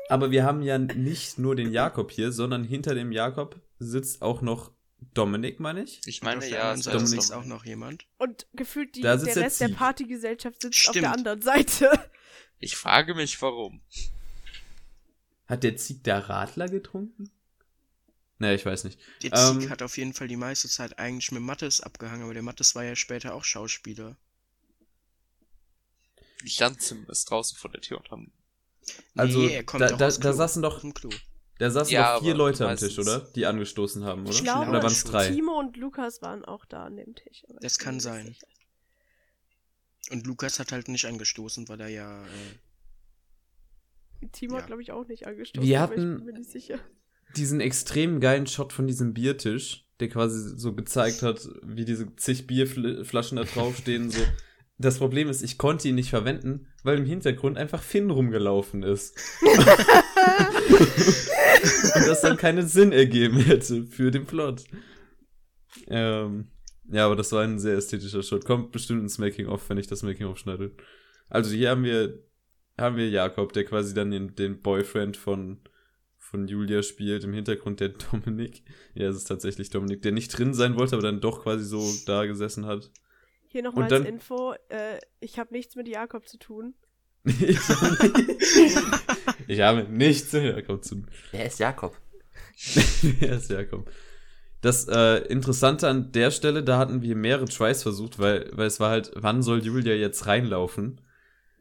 [0.08, 4.42] Aber wir haben ja nicht nur den Jakob hier, sondern hinter dem Jakob sitzt auch
[4.42, 4.70] noch
[5.14, 6.00] Dominik, meine ich.
[6.06, 8.06] Ich auf meine, ja, Seite Dominik- ist auch noch jemand.
[8.18, 9.68] Und gefühlt die, Da der Rest der.
[9.68, 11.04] Partygesellschaft sitzt auf Stimmt.
[11.04, 11.90] der anderen Seite.
[12.58, 13.80] Ich frage mich, warum.
[15.46, 17.30] Hat der Zieg der Radler getrunken?
[18.38, 18.98] Nee, ich weiß nicht.
[19.22, 22.34] Der Ähm, Zieg hat auf jeden Fall die meiste Zeit eigentlich mit Mattes abgehangen, aber
[22.34, 24.16] der Mattes war ja später auch Schauspieler.
[26.42, 28.32] Die standen ist draußen vor der Tür und haben.
[29.16, 30.82] Also, nee, er kommt da- da- aus da saßen doch-.
[31.58, 33.20] Da saßen Ja, doch vier Leute am Tisch, oder?
[33.34, 34.30] Die angestoßen haben, oder?
[34.30, 35.30] Ich glaube, oder waren es drei?
[35.30, 37.44] Timo und Lukas waren auch da an dem Tisch.
[37.48, 38.26] aber Das kann sein.
[38.26, 38.46] sicher.
[40.10, 42.24] Und Lukas hat halt nicht angestoßen, weil er ja.
[42.24, 44.60] Äh, Timo Ja.
[44.60, 45.66] hat, glaube ich, auch nicht angestoßen.
[45.66, 46.78] Wir hatten- bin mir nicht sicher.
[47.36, 52.46] Diesen extrem geilen Shot von diesem Biertisch, der quasi so gezeigt hat, wie diese zig
[52.46, 54.10] Bierflaschen da draufstehen.
[54.10, 54.20] so.
[54.76, 59.16] Das Problem ist, ich konnte ihn nicht verwenden, weil im Hintergrund einfach Finn rumgelaufen ist.
[61.94, 64.64] Und das dann keinen Sinn ergeben hätte für den Plot.
[65.86, 66.48] Ähm,
[66.90, 68.44] ja, aber das war ein sehr ästhetischer Shot.
[68.44, 70.72] Kommt bestimmt ins Making-of, wenn ich das Making-of schneide.
[71.28, 72.22] Also hier haben wir,
[72.76, 75.60] haben wir Jakob, der quasi dann den, den Boyfriend von,
[76.18, 77.22] von Julia spielt.
[77.22, 78.64] Im Hintergrund der Dominik.
[78.94, 81.80] Ja, es ist tatsächlich Dominik, der nicht drin sein wollte, aber dann doch quasi so
[82.06, 82.90] da gesessen hat.
[83.54, 84.52] Hier nochmal als dann- Info.
[84.68, 86.74] Äh, ich habe nichts mit Jakob zu tun.
[87.24, 87.56] ich,
[89.46, 91.10] ich habe nichts zu Jakob zu tun.
[91.30, 91.96] Wer ist Jakob?
[93.20, 93.88] Wer ist Jakob?
[94.60, 98.80] Das äh, Interessante an der Stelle, da hatten wir mehrere Tries versucht, weil, weil es
[98.80, 101.00] war halt, wann soll Julia jetzt reinlaufen?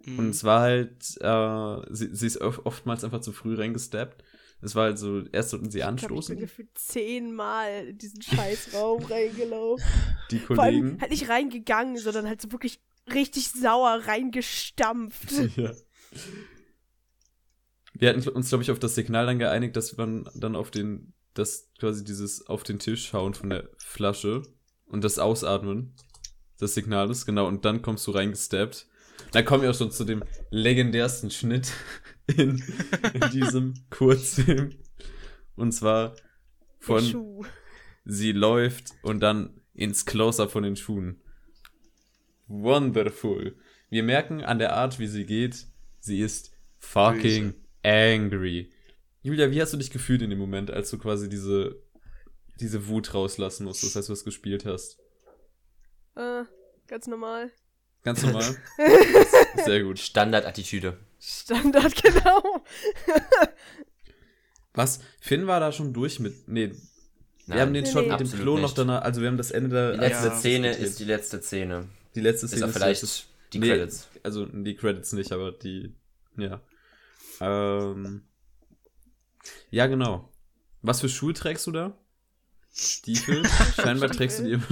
[0.06, 0.18] mh.
[0.18, 4.24] Und es war halt, äh, sie, sie ist oft, oftmals einfach zu früh reingesteppt.
[4.64, 7.98] Es war halt so, erst sollten sie Ich glaube, ich bin anstoßen, gefühlt zehnmal in
[7.98, 9.86] diesen Scheißraum reingelaufen.
[10.32, 11.02] die Vor allem Kollegen.
[11.02, 12.80] halt nicht reingegangen, sondern halt so wirklich
[13.14, 15.32] richtig sauer reingestampft.
[15.58, 15.74] ja.
[17.94, 21.14] Wir hatten uns, glaube ich, auf das Signal dann geeinigt, dass man dann auf den,
[21.34, 24.44] das quasi dieses auf den Tisch hauen von der Flasche
[24.86, 25.96] und das Ausatmen
[26.62, 28.88] des Signales, genau, und dann kommst du reingesteppt.
[29.32, 31.72] Da kommen wir auch schon zu dem legendärsten Schnitt
[32.28, 32.64] in,
[33.14, 34.76] in diesem Kurzfilm.
[35.56, 36.16] Und zwar
[36.80, 37.46] von Schuh.
[38.06, 41.22] sie läuft und dann ins Close-Up von den Schuhen.
[42.48, 43.56] Wonderful.
[43.90, 45.68] Wir merken an der Art, wie sie geht,
[46.00, 48.72] sie ist fucking angry.
[49.22, 51.82] Julia, wie hast du dich gefühlt in dem Moment, als du quasi diese,
[52.60, 55.00] diese Wut rauslassen musstest, als du es gespielt hast?
[56.16, 56.44] Äh,
[56.88, 57.52] ganz normal.
[58.04, 58.58] Ganz normal?
[59.66, 60.00] Sehr gut.
[60.00, 60.98] Standardattitüde.
[61.26, 62.64] Standard, genau.
[64.74, 65.00] Was?
[65.22, 66.48] Finn war da schon durch mit.
[66.48, 66.76] Nee, wir
[67.48, 68.12] Nein, haben den Nee, Shot nee.
[68.12, 69.02] mit dem Klo noch danach.
[69.04, 69.92] Also, wir haben das Ende der.
[69.94, 70.36] Die letzte Ja.
[70.38, 71.88] Szene ist die letzte Szene.
[72.16, 74.08] Die letzte Ist Szene auch ist vielleicht letztes- die Nee, Credits.
[74.24, 75.94] Also die Credits nicht, aber die,
[76.38, 76.60] ja.
[77.40, 78.24] Ähm,
[79.70, 80.30] ja, genau.
[80.82, 81.98] Was für Schuhe trägst du da?
[82.74, 83.44] Stiefel?
[83.76, 84.66] Scheinbar trägst du die immer.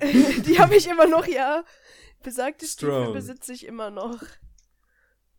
[0.46, 1.64] Die habe ich immer noch, ja.
[2.22, 3.04] Besagte Strong.
[3.04, 4.20] Stiefel besitze ich immer noch.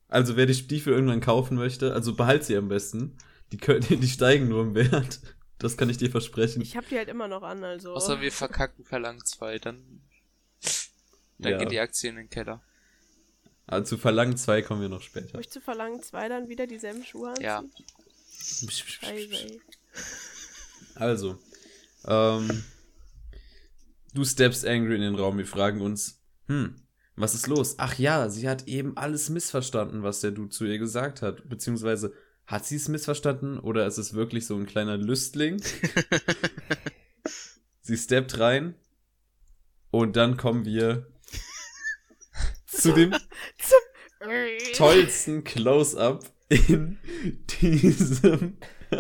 [0.10, 3.18] Also wer die Stiefel irgendwann kaufen möchte, also behalt sie am besten.
[3.52, 5.20] Die, können, die steigen nur im Wert.
[5.60, 6.62] Das kann ich dir versprechen.
[6.62, 7.94] Ich habe die halt immer noch an, also.
[7.94, 10.02] Außer wir verkacken Verlangen 2, dann,
[11.38, 11.58] dann Ja.
[11.60, 12.62] gehen die Aktien in den Keller.
[13.68, 15.38] Aber zu Verlangen 2 kommen wir noch später.
[15.38, 17.46] Möchtest du verlangen, zwei dann wieder dieselben Schuhe anziehen?
[17.46, 17.64] Ja.
[18.68, 19.60] Scheiße.
[20.96, 21.38] Also,
[22.06, 22.64] ähm,
[24.14, 25.38] du steppst angry in den Raum.
[25.38, 26.82] Wir fragen uns, hm,
[27.20, 27.76] was ist los?
[27.78, 31.48] Ach ja, sie hat eben alles missverstanden, was der Dude zu ihr gesagt hat.
[31.50, 32.14] Beziehungsweise
[32.46, 35.62] hat sie es missverstanden oder ist es wirklich so ein kleiner Lüstling?
[37.82, 38.74] sie steppt rein
[39.92, 41.08] und dann kommen wir
[42.66, 43.14] zu dem
[44.76, 46.98] tollsten Close-up in
[47.62, 48.58] diesem.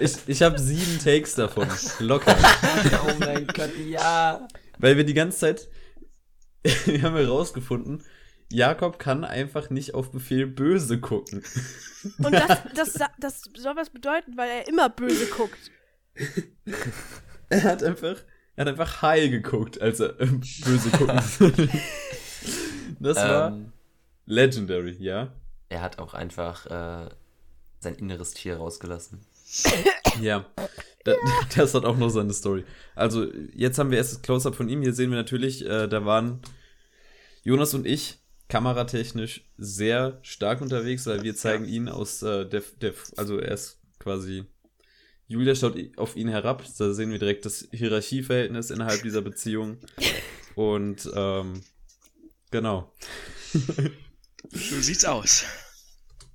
[0.00, 1.68] Ich ich habe sieben Takes davon.
[1.98, 2.34] Locker.
[3.06, 4.48] oh mein Gott, ja.
[4.78, 5.68] Weil wir die ganze Zeit.
[6.86, 8.02] wir haben herausgefunden,
[8.52, 11.42] Jakob kann einfach nicht auf Befehl böse gucken.
[12.18, 15.70] Und das, das, das soll was bedeuten, weil er immer böse guckt.
[17.52, 18.16] Er hat einfach,
[18.54, 21.68] er hat einfach high geguckt, als er ähm, böse gucken sollte.
[23.00, 23.72] Das war Ähm,
[24.26, 25.32] legendary, ja.
[25.68, 27.08] er hat auch einfach äh,
[27.80, 29.26] sein inneres Tier rausgelassen.
[30.20, 30.46] Ja.
[31.04, 31.14] Da,
[31.56, 32.64] Das hat auch noch seine Story.
[32.94, 34.82] Also, jetzt haben wir erst das Close-Up von ihm.
[34.82, 36.40] Hier sehen wir natürlich, äh, da waren
[37.42, 42.94] Jonas und ich kameratechnisch sehr stark unterwegs, weil wir zeigen ihn aus äh, der, der,
[43.16, 44.44] also er ist quasi,
[45.28, 49.78] Julia schaut auf ihn herab, da sehen wir direkt das Hierarchieverhältnis innerhalb dieser Beziehung.
[50.56, 51.62] Und, ähm,
[52.50, 52.92] genau.
[54.50, 55.44] So sieht's aus.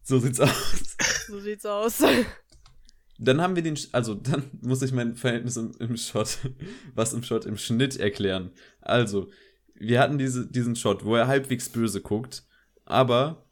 [0.04, 0.96] So sieht's aus.
[1.28, 2.02] So sieht's aus.
[3.18, 6.40] Dann haben wir den, also dann muss ich mein Verhältnis im, im Shot,
[6.96, 8.52] was im Shot im Schnitt erklären.
[8.82, 9.30] Also,
[9.74, 12.44] wir hatten diese, diesen Shot, wo er halbwegs böse guckt,
[12.86, 13.46] aber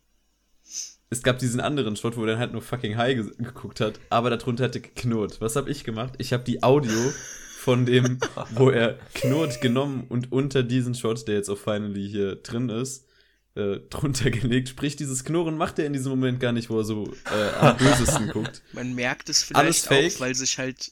[1.10, 4.00] es gab diesen anderen Shot, wo er dann halt nur fucking high ge geguckt hat,
[4.10, 5.42] aber darunter hatte geknurrt.
[5.42, 6.14] Was habe ich gemacht?
[6.18, 7.12] Ich habe die Audio
[7.58, 8.20] von dem,
[8.56, 13.08] wo er knurrt, genommen und unter diesen Shot, der jetzt auf Finally hier drin ist,
[13.56, 14.70] äh, drunter gelegt.
[14.70, 17.78] Sprich, dieses Knurren macht er in diesem Moment gar nicht, wo er so äh, am
[17.78, 18.62] bösesten guckt.
[18.74, 20.92] Man merkt es vielleicht auch, weil sich halt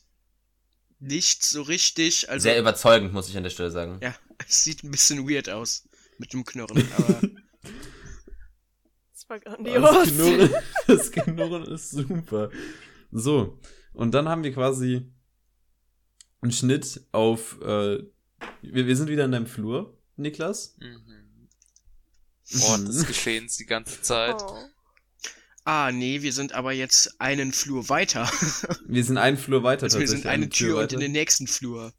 [1.00, 4.00] nicht so richtig, also Sehr überzeugend, muss ich an der Stelle sagen.
[4.02, 4.14] ja,
[4.48, 5.88] es sieht ein bisschen weird aus
[6.20, 7.22] mit dem Knurren, aber
[9.14, 10.08] Das war Das grandios.
[10.10, 10.50] Knurren,
[10.88, 12.52] das Knurren ist super.
[13.12, 13.60] So,
[13.94, 15.12] und dann haben wir quasi
[16.42, 17.60] einen Schnitt auf.
[17.62, 18.04] Äh,
[18.62, 20.76] wir, wir sind wieder in deinem Flur, Niklas.
[20.80, 21.02] Mhm.
[22.64, 23.06] Ort des Mhm.
[23.08, 24.36] Geschehens die ganze Zeit.
[24.42, 24.66] Oh.
[25.66, 28.30] ah nee, wir sind aber jetzt einen Flur weiter.
[28.88, 30.96] Wir sind einen Flur weiter Also wir sind eine Tür und weiter.
[30.96, 31.94] in den nächsten Flur.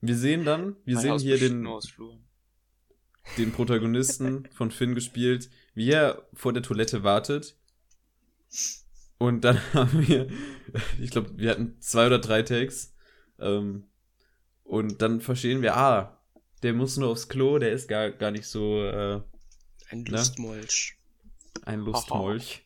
[0.00, 1.68] Wir sehen dann, wir Mein sehen Haus hier den,
[3.38, 7.56] den Protagonisten von Finn gespielt, wie er vor der Toilette wartet.
[9.18, 10.28] Und dann haben wir,
[11.00, 12.94] ich glaube, wir hatten zwei oder drei Takes.
[13.38, 13.84] Ähm,
[14.64, 16.15] und dann verstehen wir, ah,
[16.66, 19.20] der muss nur aufs Klo, der ist gar, gar nicht so äh,
[19.90, 20.18] Ein Na?
[20.18, 20.96] Lustmolch.
[21.64, 22.64] ein Lustmolch.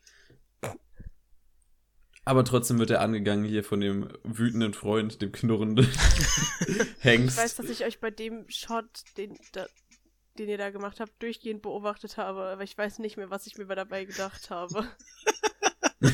[2.25, 5.87] Aber trotzdem wird er angegangen hier von dem wütenden Freund, dem knurrenden
[7.01, 7.37] Hengst.
[7.39, 8.87] Ich weiß, dass ich euch bei dem Shot,
[9.19, 9.67] den, da,
[10.39, 13.59] den ihr da gemacht habt, durchgehend beobachtet habe, aber ich weiß nicht mehr, was ich
[13.59, 14.87] mir dabei gedacht habe.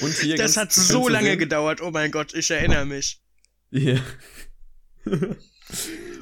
[0.00, 3.20] Und hier Das ganz hat so lange sehen- gedauert, oh mein Gott, ich erinnere mich.
[3.70, 4.00] Ja.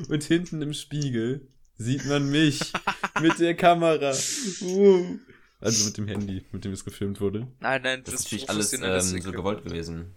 [0.08, 2.72] Und hinten im Spiegel sieht man mich
[3.20, 4.14] mit der Kamera.
[4.60, 5.18] Uh.
[5.60, 7.46] Also mit dem Handy, mit dem es gefilmt wurde.
[7.60, 10.14] Nein, nein, Das das ist natürlich alles ähm, so gewollt gewesen.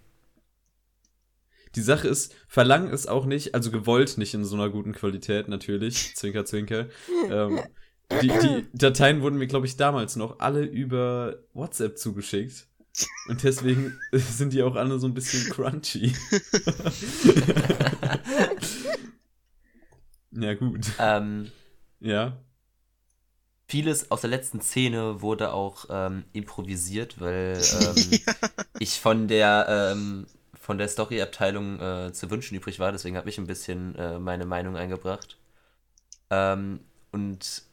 [1.76, 5.48] Die Sache ist, Verlangen ist auch nicht, also gewollt nicht in so einer guten Qualität,
[5.48, 6.16] natürlich.
[6.16, 6.88] Zwinker, zwinker.
[7.30, 7.60] ähm,
[8.22, 12.68] die, die Dateien wurden mir, glaube ich, damals noch alle über WhatsApp zugeschickt.
[13.28, 16.14] Und deswegen sind die auch alle so ein bisschen crunchy.
[20.36, 20.92] ja, gut.
[21.00, 21.52] Ähm,
[22.02, 22.38] Ja.
[23.68, 28.20] vieles aus der letzten Szene wurde auch ähm, improvisiert, weil ähm,
[28.80, 33.38] ich von der ähm, von der Story-Abteilung äh, zu wünschen übrig war, deswegen habe ich
[33.38, 35.38] ein bisschen äh, meine Meinung eingebracht.
[36.32, 37.64] Ähm, und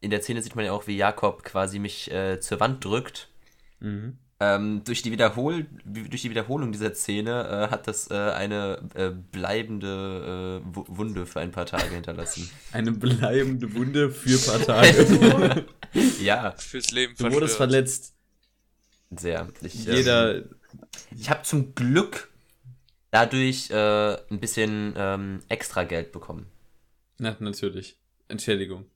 [0.00, 3.28] in der Szene sieht man ja auch, wie Jakob quasi mich äh, zur Wand drückt.
[3.80, 4.18] Mhm.
[4.44, 9.10] Ähm, durch, die Wiederhol durch die Wiederholung dieser Szene äh, hat das äh, eine äh,
[9.10, 12.50] bleibende äh, Wu- Wunde für ein paar Tage hinterlassen.
[12.72, 15.66] Eine bleibende Wunde für ein paar Tage.
[16.20, 18.14] ja, Fürs Leben du wurdest verletzt.
[19.10, 19.48] sehr.
[19.60, 20.42] Ich, ähm, Jeder.
[21.16, 22.30] Ich habe zum Glück
[23.10, 26.46] dadurch äh, ein bisschen ähm, extra Geld bekommen.
[27.18, 27.98] Na, natürlich.
[28.28, 28.86] Entschädigung.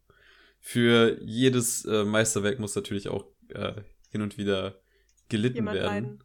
[0.60, 3.74] Für jedes äh, Meisterwerk muss natürlich auch äh,
[4.10, 4.80] hin und wieder
[5.28, 5.86] gelitten Jemand werden.
[5.86, 6.18] leiden.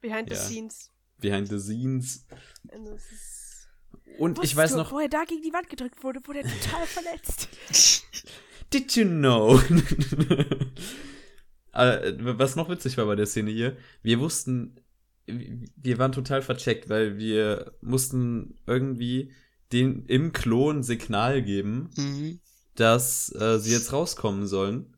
[0.00, 0.36] Behind Ja.
[0.36, 0.90] the scenes.
[1.18, 2.26] Behind the scenes.
[2.70, 3.68] Und ist-
[4.18, 4.92] Und ich Wusstest weiß du, noch.
[4.92, 7.48] Wo er da gegen die Wand gedrückt wurde, wurde er total verletzt.
[8.72, 9.60] Did you know?
[11.72, 14.76] Äh, Was noch witzig war bei der Szene hier, wir wussten,
[15.26, 19.32] wir waren total vercheckt, weil wir mussten irgendwie
[19.72, 22.40] den im Klo ein Signal geben, Mhm.
[22.76, 24.93] dass äh, sie jetzt rauskommen sollen.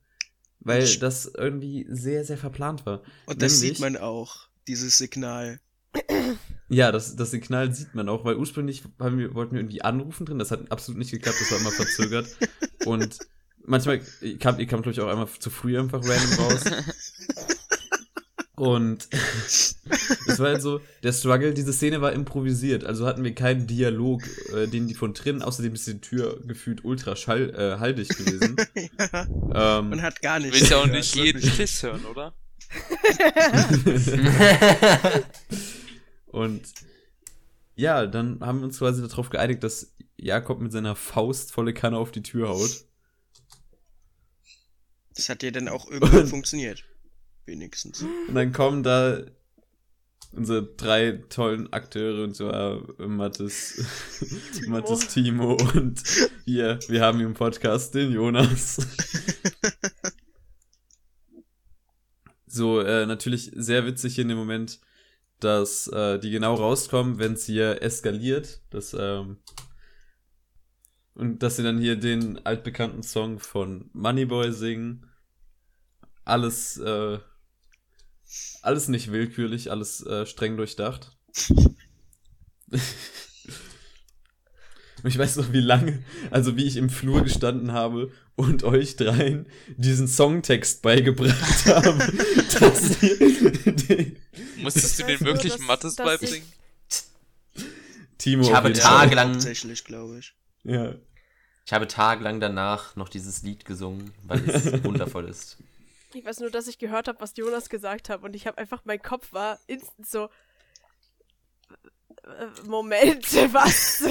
[0.67, 3.03] Weil das irgendwie sehr, sehr verplant war.
[3.27, 5.61] Und das Nämlich- sieht man auch, dieses Signal.
[6.69, 10.39] Ja, das, das Signal sieht man auch, weil ursprünglich wir, wollten wir irgendwie anrufen drin,
[10.39, 12.27] das hat absolut nicht geklappt, das war immer verzögert.
[12.85, 13.19] Und
[13.65, 16.65] manchmal ihr kam, ihr kam glaube ich, auch einmal zu früh einfach random raus.
[18.57, 19.07] Und
[19.47, 19.77] es
[20.39, 24.23] war halt so, der Struggle, diese Szene war improvisiert, also hatten wir keinen Dialog,
[24.55, 28.57] äh, den die von drinnen, außerdem ist die Tür gefühlt ultra schall, äh, halldicht gewesen.
[28.75, 30.61] ja, ähm, man hat gar Du nichts.
[30.61, 31.43] willst ja auch nicht jeden.
[31.43, 32.35] Kiss hören, oder?
[36.27, 36.63] Und
[37.75, 41.99] ja, dann haben wir uns quasi darauf geeinigt, dass Jakob mit seiner Faust volle Kanne
[41.99, 42.87] auf die Tür haut.
[45.15, 46.85] Das hat ja dann auch irgendwie funktioniert.
[47.47, 48.03] Wenigstens.
[48.03, 49.23] Und dann kommen da
[50.33, 53.85] unsere drei tollen Akteure und zwar Mattes,
[54.69, 56.03] Mattes Timo und
[56.45, 58.79] hier, wir haben hier im Podcast den Jonas.
[62.57, 64.81] So, äh, natürlich sehr witzig hier in dem Moment,
[65.41, 68.63] dass äh, die genau rauskommen, wenn es hier eskaliert.
[68.71, 69.37] Das, ähm,
[71.13, 75.07] und dass sie dann hier den altbekannten Song von Moneyboy singen.
[76.25, 77.19] Alles, äh,
[78.63, 81.13] alles nicht willkürlich, alles äh, streng durchdacht.
[85.03, 88.97] Und ich weiß noch, wie lange, also wie ich im Flur gestanden habe und euch
[88.97, 91.99] dreien diesen Songtext beigebracht habe.
[94.59, 96.53] Musstest du Ich den nur, wirklich dass- Mattes dass ich- beibringen?
[98.19, 100.35] Timo Ich habe tagelang- Hauptsächlich, glaube ich.
[100.65, 100.95] Ja.
[101.67, 105.59] Ich habe tagelang danach noch dieses Lied gesungen, weil es wundervoll ist.
[106.17, 108.81] Ich weiß nur, dass ich gehört habe, was Jonas gesagt hat und ich habe einfach,
[108.85, 110.31] mein Kopf war instant so.
[112.25, 114.03] äh, Moment, was?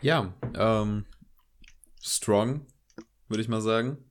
[0.00, 1.06] Ja, ähm,
[2.02, 2.66] strong,
[3.28, 4.04] würde ich mal sagen.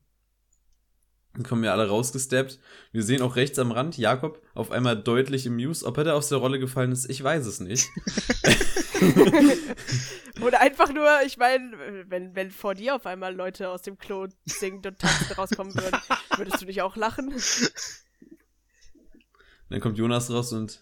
[1.34, 2.60] Dann kommen wir alle rausgesteppt.
[2.94, 5.86] Wir sehen auch rechts am Rand Jakob auf einmal deutlich im Muse.
[5.86, 7.90] Ob er da aus der Rolle gefallen ist, ich weiß es nicht.
[10.42, 14.28] Oder einfach nur, ich meine, wenn, wenn vor dir auf einmal Leute aus dem Klo
[14.46, 16.00] singend und tanzend rauskommen würden,
[16.38, 17.34] würdest du nicht auch lachen?
[19.70, 20.80] Dann kommt Jonas raus und.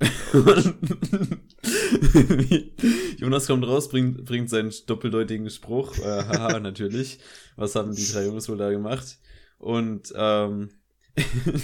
[3.16, 5.96] Jonas kommt raus, bringt, bringt seinen doppeldeutigen Spruch.
[5.98, 7.18] Äh, haha, natürlich.
[7.56, 9.18] Was haben die drei Jungs wohl da gemacht?
[9.58, 10.70] Und ähm,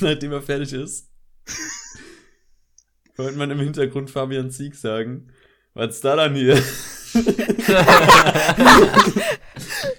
[0.01, 1.11] nachdem er fertig ist,
[3.15, 5.29] hört man im Hintergrund Fabian Zieg sagen,
[5.75, 6.57] was ist da dann hier?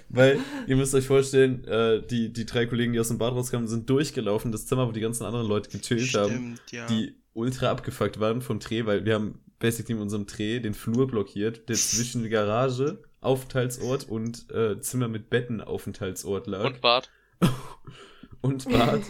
[0.08, 3.66] Weil, ihr müsst euch vorstellen, äh, die, die drei Kollegen, die aus dem Bad rauskamen,
[3.66, 6.86] sind durchgelaufen, das Zimmer, wo die ganzen anderen Leute gechillt haben, Stimmt, ja.
[6.86, 11.08] die ultra abgefuckt waren vom Dreh, weil wir haben basically in unserem Dreh den Flur
[11.08, 16.66] blockiert, der zwischen Garage, Aufenthaltsort und äh, Zimmer mit Betten Aufenthaltsort lag.
[16.66, 17.10] Und Bart.
[18.40, 19.02] und Bad.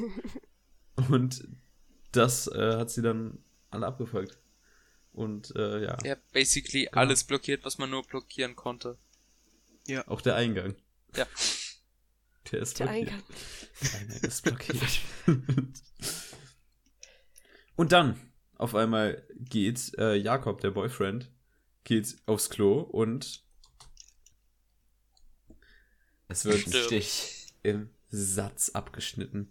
[1.11, 1.47] und
[2.13, 3.39] das äh, hat sie dann
[3.75, 4.39] alle abgefuckt.
[5.13, 6.97] Und äh, ja, Ja, basically Genau.
[6.99, 8.99] alles blockiert, was man nur blockieren konnte.
[10.07, 10.75] auch der Eingang.
[11.15, 11.27] Ja.
[12.51, 13.09] Der ist Der blockiert.
[13.13, 13.23] Eingang.
[13.83, 15.01] Der Eingang ist blockiert.
[17.77, 18.19] Und dann,
[18.57, 21.31] auf einmal geht äh, Jakob, der Boyfriend,
[21.83, 23.43] geht aufs Klo und
[26.29, 26.61] Es wird.
[26.87, 27.53] Stich.
[27.63, 29.51] im Satz abgeschnitten.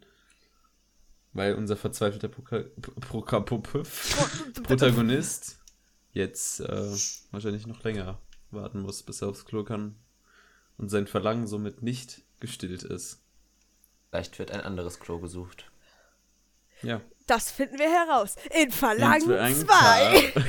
[1.34, 2.64] Weil unser verzweifelter Proka
[3.02, 3.84] Proka Puppe-
[4.64, 5.58] Protagonist
[6.12, 6.96] jetzt äh,
[7.32, 8.20] wahrscheinlich noch länger
[8.52, 9.96] warten muss, bis er aufs Klo kann
[10.78, 13.20] und sein Verlangen somit nicht gestillt ist.
[14.10, 15.72] Vielleicht wird ein anderes Klo gesucht.
[16.84, 17.02] Ja.
[17.26, 18.36] Das finden wir heraus.
[18.62, 20.34] In Verlangen Verlangen 2.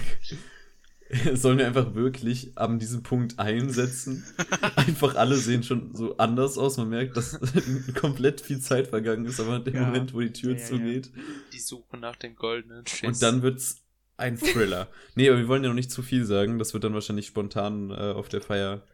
[1.35, 4.25] Sollen wir einfach wirklich an diesem Punkt einsetzen?
[4.77, 6.79] Einfach alle sehen schon so anders aus.
[6.79, 7.39] Man merkt, dass
[7.95, 9.85] komplett viel Zeit vergangen ist, aber in dem Ja.
[9.87, 10.69] Moment, wo die Tür Ja, ja, ja.
[10.69, 11.13] zugeht.
[11.53, 13.07] Die Suche nach dem goldenen Schiss.
[13.07, 13.83] Und dann wird's
[14.17, 14.89] ein Thriller.
[15.15, 16.59] nee, aber wir wollen ja noch nicht zu viel sagen.
[16.59, 18.87] Das wird dann wahrscheinlich spontan äh, auf der Feier.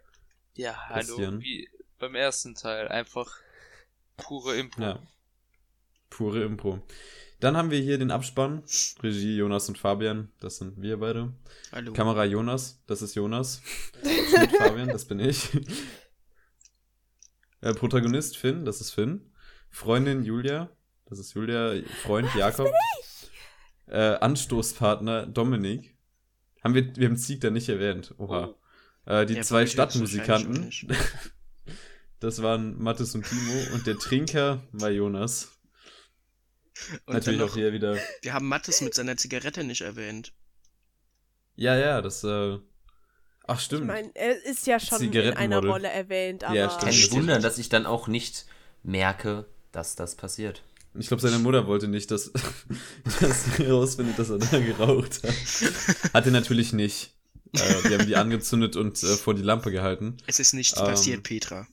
[0.57, 1.41] Ja, hallo, passieren.
[1.41, 1.69] wie
[1.99, 2.89] beim ersten Teil.
[2.89, 3.37] Einfach
[4.17, 4.83] pure Impro.
[4.83, 5.03] Ja.
[6.11, 6.83] Pure Impro.
[7.41, 8.63] Dann haben wir hier den Abspann.
[9.03, 10.31] Regie Jonas und Fabian.
[10.41, 11.33] Das sind wir beide.
[11.73, 11.93] Hallo.
[11.95, 12.83] Kamera Jonas.
[12.87, 13.63] Das ist Jonas.
[14.03, 14.89] Schnitt Fabian.
[14.89, 15.49] Das bin ich.
[17.63, 18.67] Äh, Protagonist Finn.
[18.67, 19.33] Das ist Finn.
[19.71, 20.71] Freundin Julia.
[21.07, 21.75] Das ist Julia.
[22.03, 22.71] Freund Jakob.
[23.87, 25.97] Äh, Anstoßpartner Dominik.
[26.63, 28.15] Haben wir, wir haben Sieg da nicht erwähnt.
[28.19, 28.55] Oha.
[29.07, 30.71] Äh, die Ja, zwei Stadtmusikanten.
[32.21, 33.75] Das waren Mathis und Timo.
[33.75, 35.49] Und der Trinker war Jonas.
[37.07, 37.97] Und Natürlich dann auch noch, hier wieder.
[38.23, 40.33] wir haben Mattes mit seiner Zigarette nicht erwähnt.
[41.57, 42.59] Ja, ja, das, äh,
[43.47, 43.87] Ach, Ich stimmt.
[43.87, 45.59] meine, er ist ja schon in einer.
[45.65, 46.55] Rolle erwähnt, aber.
[46.55, 46.93] Ja, stimmt.
[46.93, 48.47] Kein Wunder, dass ich dann auch nicht
[48.83, 50.63] merke, dass das passiert.
[50.95, 52.33] Ich glaube, seine Mutter wollte nicht, dass,
[53.21, 56.13] dass sie herausfindet, dass er da geraucht hat.
[56.15, 57.15] Hat er natürlich nicht.
[57.53, 60.17] Äh, die haben die angezündet und äh, vor die Lampe gehalten.
[60.27, 60.87] Es ist nichts Ähm.
[60.87, 61.67] passiert, Petra.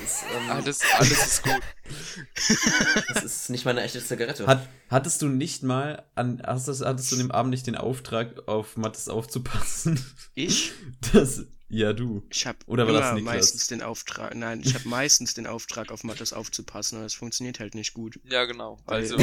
[0.00, 1.60] Das ist, ähm, Alles, alles ist gut.
[3.14, 4.46] das ist nicht mal eine echte Zigarette.
[4.46, 8.48] Hat, hattest du nicht mal an, hast hattest du an dem Abend nicht den Auftrag,
[8.48, 10.04] auf Mattes aufzupassen?
[10.34, 10.72] Ich?
[11.12, 12.26] Das, ja, du.
[12.30, 13.34] Ich habe Oder war das immer Niklas?
[13.34, 17.60] meistens den Auftrag, nein, ich habe meistens den Auftrag, auf Mattes aufzupassen, aber es funktioniert
[17.60, 18.18] halt nicht gut.
[18.24, 18.80] Ja, genau.
[18.86, 19.16] Also,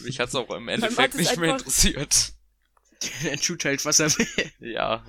[0.00, 2.32] mich hat's auch im Endeffekt nicht mehr interessiert.
[3.24, 4.52] er tut halt, was er will.
[4.60, 5.04] Ja.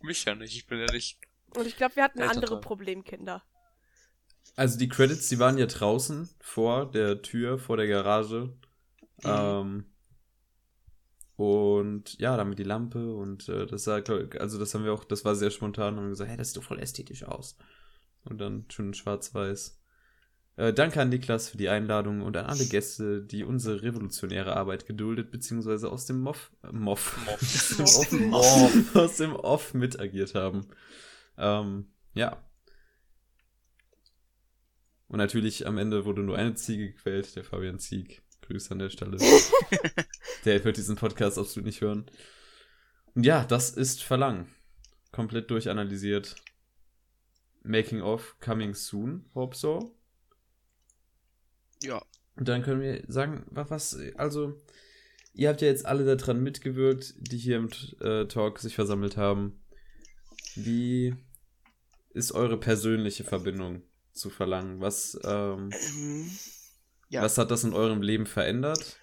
[0.00, 0.56] Mich ja nicht.
[0.56, 1.18] Ich bin ja nicht.
[1.54, 2.44] Und ich glaube, wir hatten Elternteil.
[2.44, 3.42] andere Problemkinder.
[4.56, 8.52] Also die Credits, die waren ja draußen vor der Tür, vor der Garage.
[9.24, 9.84] Ähm,
[11.36, 15.24] und ja, damit die Lampe und äh, das sah, also das haben wir auch, das
[15.24, 17.56] war sehr spontan und haben gesagt, hey, das sieht doch voll ästhetisch aus.
[18.24, 19.80] Und dann schön schwarz-weiß.
[20.56, 24.86] Äh, danke an Niklas für die Einladung und an alle Gäste, die unsere revolutionäre Arbeit
[24.86, 27.18] geduldet, beziehungsweise aus dem Moff, äh, Moff,
[27.80, 30.66] aus, dem Off, aus dem Off mitagiert haben.
[31.36, 32.40] Ähm, ja.
[35.08, 38.22] Und natürlich am Ende wurde nur eine Ziege gequält, der Fabian Zieg.
[38.42, 39.16] Grüße an der Stelle.
[40.44, 42.06] der wird diesen Podcast absolut nicht hören.
[43.14, 44.48] Und ja, das ist Verlangen.
[45.12, 46.34] Komplett durchanalysiert.
[47.62, 49.96] Making of coming soon, hope so.
[51.82, 52.02] Ja,
[52.36, 54.60] Und dann können wir sagen, wa- was, also,
[55.32, 59.62] ihr habt ja jetzt alle daran mitgewirkt, die hier im äh, Talk sich versammelt haben.
[60.54, 61.14] Wie
[62.10, 63.82] ist eure persönliche Verbindung
[64.14, 64.80] zu Verlangen?
[64.80, 66.30] Was, ähm, ähm,
[67.10, 67.22] ja.
[67.22, 68.98] was hat das in eurem Leben verändert?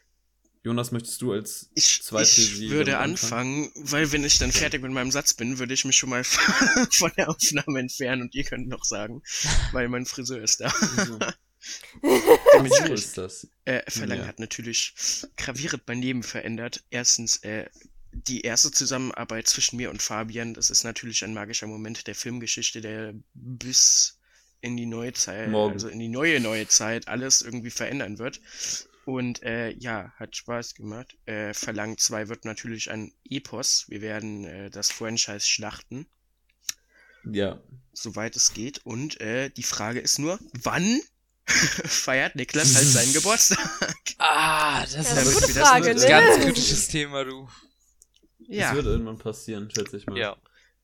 [0.64, 4.82] Jonas, möchtest du als Ich, zweite ich würde damit anfangen, weil wenn ich dann fertig
[4.84, 6.24] mit meinem Satz bin, würde ich mich schon mal
[6.92, 9.24] von der Aufnahme entfernen und ihr könnt noch sagen,
[9.72, 10.72] weil mein Friseur ist da.
[12.54, 13.48] Damit So ich- ist das.
[13.66, 14.28] Äh, Verlangen Ja.
[14.28, 14.94] hat natürlich
[15.38, 16.84] gravierend mein Leben verändert.
[16.92, 17.68] Erstens, äh,
[18.12, 22.82] die erste Zusammenarbeit zwischen mir und Fabian, das ist natürlich ein magischer Moment der Filmgeschichte,
[22.82, 24.20] der bis
[24.62, 25.74] in die neue Zeit, Morgen.
[25.74, 28.40] also in die neue neue Zeit alles irgendwie verändern wird.
[29.06, 31.18] Und äh, ja, hat Spaß gemacht.
[31.26, 33.86] Äh, Verlangen 2 wird natürlich ein Epos.
[33.90, 36.06] Wir werden äh, das Franchise schlachten,
[37.26, 37.60] Ja.
[37.94, 38.86] soweit es geht.
[38.86, 41.02] Und äh, die Frage ist nur, wann
[41.48, 43.58] feiert Niklas halt seinen Geburtstag?
[44.20, 46.08] Ah, das Ja, Damit gute wir das Frage, nur- ne?
[46.08, 47.50] Ganz kritisches Thema, du.
[48.48, 48.68] Ja.
[48.68, 50.18] Das wird irgendwann passieren, schätze ich mal.
[50.18, 50.38] Ja.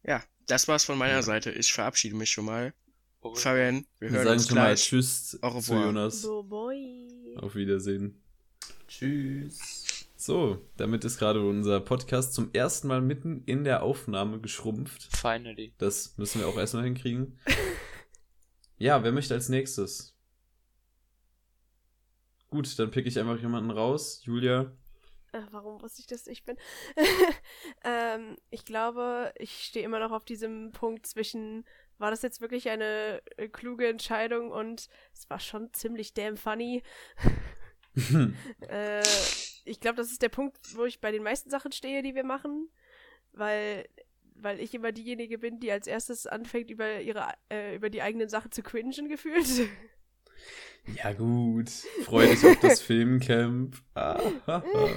[0.03, 1.21] Ja, das war's von meiner Ja.
[1.21, 1.51] Seite.
[1.51, 2.73] Ich verabschiede mich schon mal.
[3.21, 4.83] Oh, Fabian, wir Wir hören sagen uns schon mal gleich.
[4.83, 5.73] Tschüss Au zu.
[5.73, 6.25] Jonas.
[6.25, 8.21] Auf Wiedersehen.
[8.87, 10.07] Tschüss.
[10.15, 15.15] So, damit ist gerade unser Podcast zum ersten Mal mitten in der Aufnahme geschrumpft.
[15.15, 15.73] Finally.
[15.77, 17.39] Das müssen wir auch erstmal hinkriegen.
[18.79, 20.15] Ja, wer möchte als nächstes?
[22.51, 24.21] Gut, dann pick ich einfach jemanden raus.
[24.23, 24.71] Julia.
[25.31, 26.57] Äh, warum wusste ich, dass ich bin?
[27.83, 31.65] ähm, ich glaube, ich stehe immer noch auf diesem Punkt zwischen,
[31.97, 36.83] war das jetzt wirklich eine äh, kluge Entscheidung und es war schon ziemlich damn funny.
[38.69, 39.03] äh,
[39.65, 42.23] ich glaube, das ist der Punkt, wo ich bei den meisten Sachen stehe, die wir
[42.23, 42.69] machen,
[43.31, 43.87] weil,
[44.35, 48.29] weil ich immer diejenige bin, die als erstes anfängt, über ihre, äh, über die eigenen
[48.29, 49.69] Sachen zu cringen gefühlt.
[50.95, 51.69] Ja, gut.
[52.03, 53.75] Freu dich auf das Filmcamp.
[53.93, 54.89] Ah, ha, ha.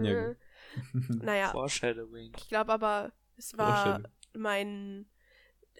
[0.00, 0.36] Ja, gut.
[1.22, 2.32] naja, Foreshadowing.
[2.36, 4.02] Ich glaube aber, es war
[4.32, 4.42] Vorstellen.
[4.42, 5.06] mein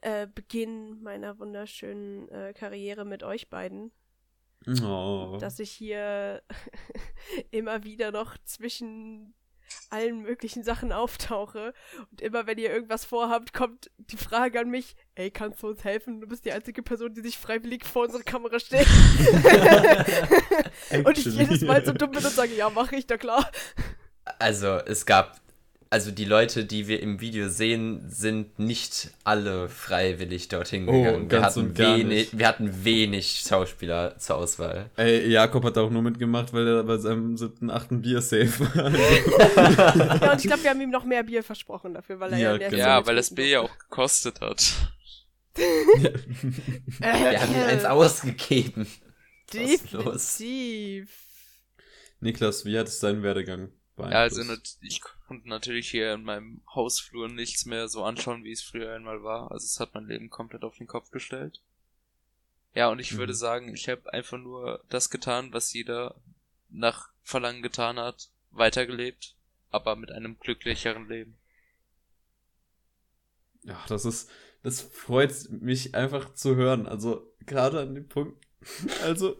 [0.02, 3.92] äh, Beginn meiner wunderschönen äh, Karriere mit euch beiden,
[4.80, 5.38] Oh.
[5.40, 6.42] dass ich hier
[7.50, 9.34] immer wieder noch zwischen
[9.90, 11.72] allen möglichen Sachen auftauche
[12.10, 15.82] und immer wenn ihr irgendwas vorhabt, kommt die Frage an mich, ey, kannst du uns
[15.82, 16.20] helfen?
[16.20, 18.86] Du bist die einzige Person, die sich freiwillig vor unsere Kamera stellt.
[21.04, 23.50] und ich jedes Mal so dumm bin und sage, ja, mache ich, na klar.
[24.38, 25.40] Also, es gab.
[25.92, 31.20] Also, die Leute, die wir im Video sehen, sind nicht alle freiwillig dorthin Oh, gegangen.
[31.22, 32.38] wir, ganz hatten und gar wenig, nicht.
[32.38, 34.88] wir hatten wenig Schauspieler zur Auswahl.
[34.96, 38.90] Ey, Jakob hat auch nur mitgemacht, weil er bei seinem siebten, achten Bier safe war.
[40.22, 42.56] Ja, und ich glaube, wir haben ihm noch mehr Bier versprochen dafür, weil er Ja,
[42.56, 42.82] ja, genau.
[42.82, 44.64] Ja, Bier weil das trinken B ja auch gekostet hat.
[45.58, 48.86] Wir haben ihm eins ausgegeben.
[49.52, 51.10] Definitiv.
[52.20, 54.42] Niklas, wie hat es deinen Werdegang Ja, also
[54.80, 59.22] ich konnte natürlich hier in meinem Hausflur nichts mehr so anschauen, wie es früher einmal
[59.22, 59.50] war.
[59.50, 61.60] Also es hat mein Leben komplett auf den Kopf gestellt.
[62.74, 63.18] Ja, und ich Mhm.
[63.18, 66.14] würde sagen, ich habe einfach nur das getan, was jeder
[66.70, 69.34] nach Verlangen getan hat, weitergelebt,
[69.70, 71.38] aber mit einem glücklicheren Leben.
[73.64, 74.28] Ja, das ist,
[74.62, 76.86] das freut mich einfach zu hören.
[76.86, 78.44] Also, gerade an dem Punkt.
[79.02, 79.36] Also.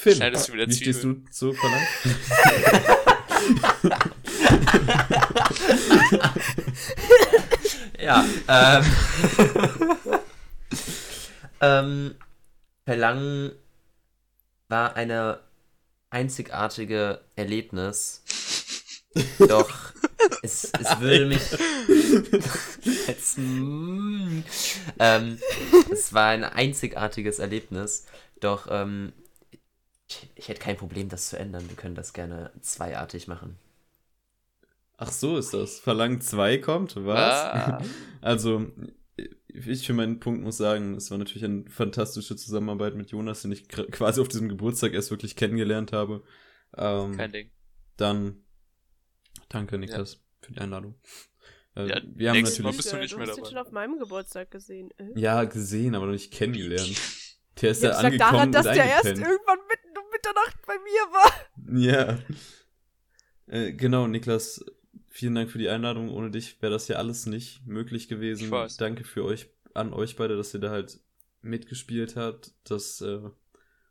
[0.00, 1.32] Finn, Schneidest du wieder wie stehst du Zwiebeln?
[1.32, 1.88] zu verlangt?
[8.00, 8.84] Ja, ähm.
[11.60, 12.14] ähm,
[12.84, 13.52] Verlangen
[14.68, 15.40] war eine
[16.08, 18.22] einzigartige Erlebnis.
[19.38, 19.92] Doch
[20.42, 21.42] es, es würde mich.
[23.06, 24.42] Jetzt, mm,
[25.00, 25.38] ähm,
[25.90, 28.06] es war ein einzigartiges Erlebnis.
[28.40, 29.12] Doch ähm,
[30.08, 31.68] ich, ich hätte kein Problem, das zu ändern.
[31.68, 33.56] Wir können das gerne zweiartig machen.
[34.96, 35.78] Ach so ist das.
[35.78, 37.32] Verlangt 2 kommt, was?
[37.44, 37.82] Ah.
[38.20, 38.66] Also,
[39.48, 43.52] ich für meinen Punkt muss sagen, es war natürlich eine fantastische Zusammenarbeit mit Jonas, den
[43.52, 46.24] ich quasi auf diesem Geburtstag erst wirklich kennengelernt habe.
[46.76, 47.50] Ähm, Kein Ding.
[47.96, 48.44] Dann
[49.48, 50.94] danke, Niklas, für die Einladung.
[51.76, 53.50] Äh, Ja, wir haben nächstes Mal natürlich bist du nicht du mehr hast ihn dabei.
[53.50, 54.90] schon auf meinem Geburtstag gesehen.
[54.98, 55.18] Äh?
[55.18, 56.96] ja gesehen, aber noch nicht kennengelernt.
[57.60, 59.87] Der ist Ja, ja, angekommen daran, dass der erst irgendwann um
[60.18, 61.78] Mitternacht bei mir war.
[61.80, 62.18] Ja.
[63.46, 64.64] Äh, genau, Niklas,
[65.08, 66.10] vielen Dank für die Einladung.
[66.10, 68.46] Ohne dich wäre das ja alles nicht möglich gewesen.
[68.46, 68.76] Ich weiß.
[68.76, 71.00] Danke für euch, an euch beide, dass ihr da halt
[71.40, 73.20] mitgespielt habt, das äh,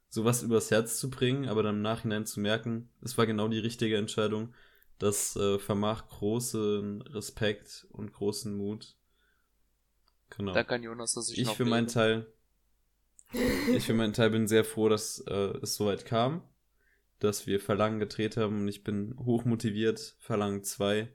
[0.09, 3.59] sowas übers Herz zu bringen, aber dann im Nachhinein zu merken, es war genau die
[3.59, 4.53] richtige Entscheidung.
[4.99, 8.95] Das äh, vermag großen Respekt und großen Mut.
[10.31, 10.53] Genau.
[10.53, 11.87] Danke an Jonas, dass ich, Ich noch für meinen.
[11.87, 12.25] Teil,
[13.33, 16.41] ich für meinen Teil bin sehr froh, dass äh, es soweit kam,
[17.19, 21.09] dass wir Verlangen gedreht haben und ich bin hochmotiviert, Verlangen 2.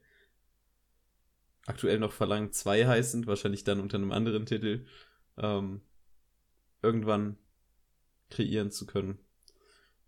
[1.66, 4.84] Aktuell noch Verlangen 2 heißend, wahrscheinlich dann unter einem anderen Titel,
[5.38, 5.80] ähm,
[6.82, 7.38] irgendwann
[8.30, 9.18] kreieren zu können.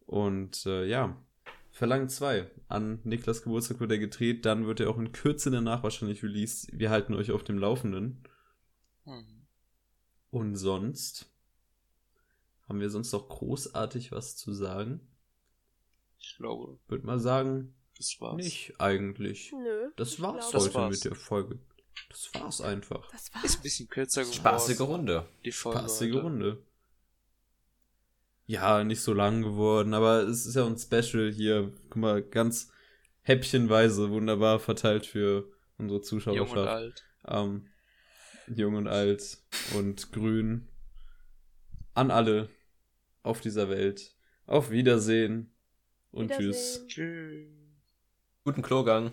[0.07, 1.17] Und äh, ja,
[1.71, 2.51] Verlangen 2.
[2.69, 6.69] An Niklas Geburtstag wird er gedreht, dann wird er auch in Kürze danach wahrscheinlich released.
[6.73, 8.23] Wir halten euch auf dem Laufenden.
[9.05, 9.47] Hm.
[10.31, 11.34] Und sonst
[12.69, 15.01] haben wir sonst noch großartig was zu sagen?
[16.19, 18.37] Ich glaube, Würde mal sagen, das war's.
[18.37, 19.53] nicht eigentlich.
[19.53, 19.91] Nö.
[19.97, 20.95] Das war's heute war's.
[20.95, 21.59] mit der Folge.
[22.09, 23.11] Das war's einfach.
[23.11, 23.45] Das war's.
[23.45, 24.37] Ist ein bisschen kürzer geworden.
[24.37, 25.29] Spaßige Runde.
[25.45, 25.79] Die Folge.
[25.81, 26.23] Spaßige heute.
[26.23, 26.63] Runde.
[28.47, 31.73] Ja, nicht so lang geworden, aber es ist ja ein Special hier.
[31.89, 32.71] Guck mal, ganz
[33.23, 36.53] häppchenweise wunderbar verteilt für unsere Jung Zuschauerschaft.
[36.57, 37.05] und alt.
[37.27, 37.69] Ähm,
[38.55, 39.39] jung und alt
[39.75, 40.69] und grün.
[41.95, 42.49] An alle
[43.23, 44.17] auf dieser Welt.
[44.47, 45.55] Auf Wiedersehen
[46.11, 46.85] und tschüss.
[46.87, 46.89] Wiedersehen.
[46.89, 47.49] Tschüss.
[48.45, 49.13] Guten Klogang.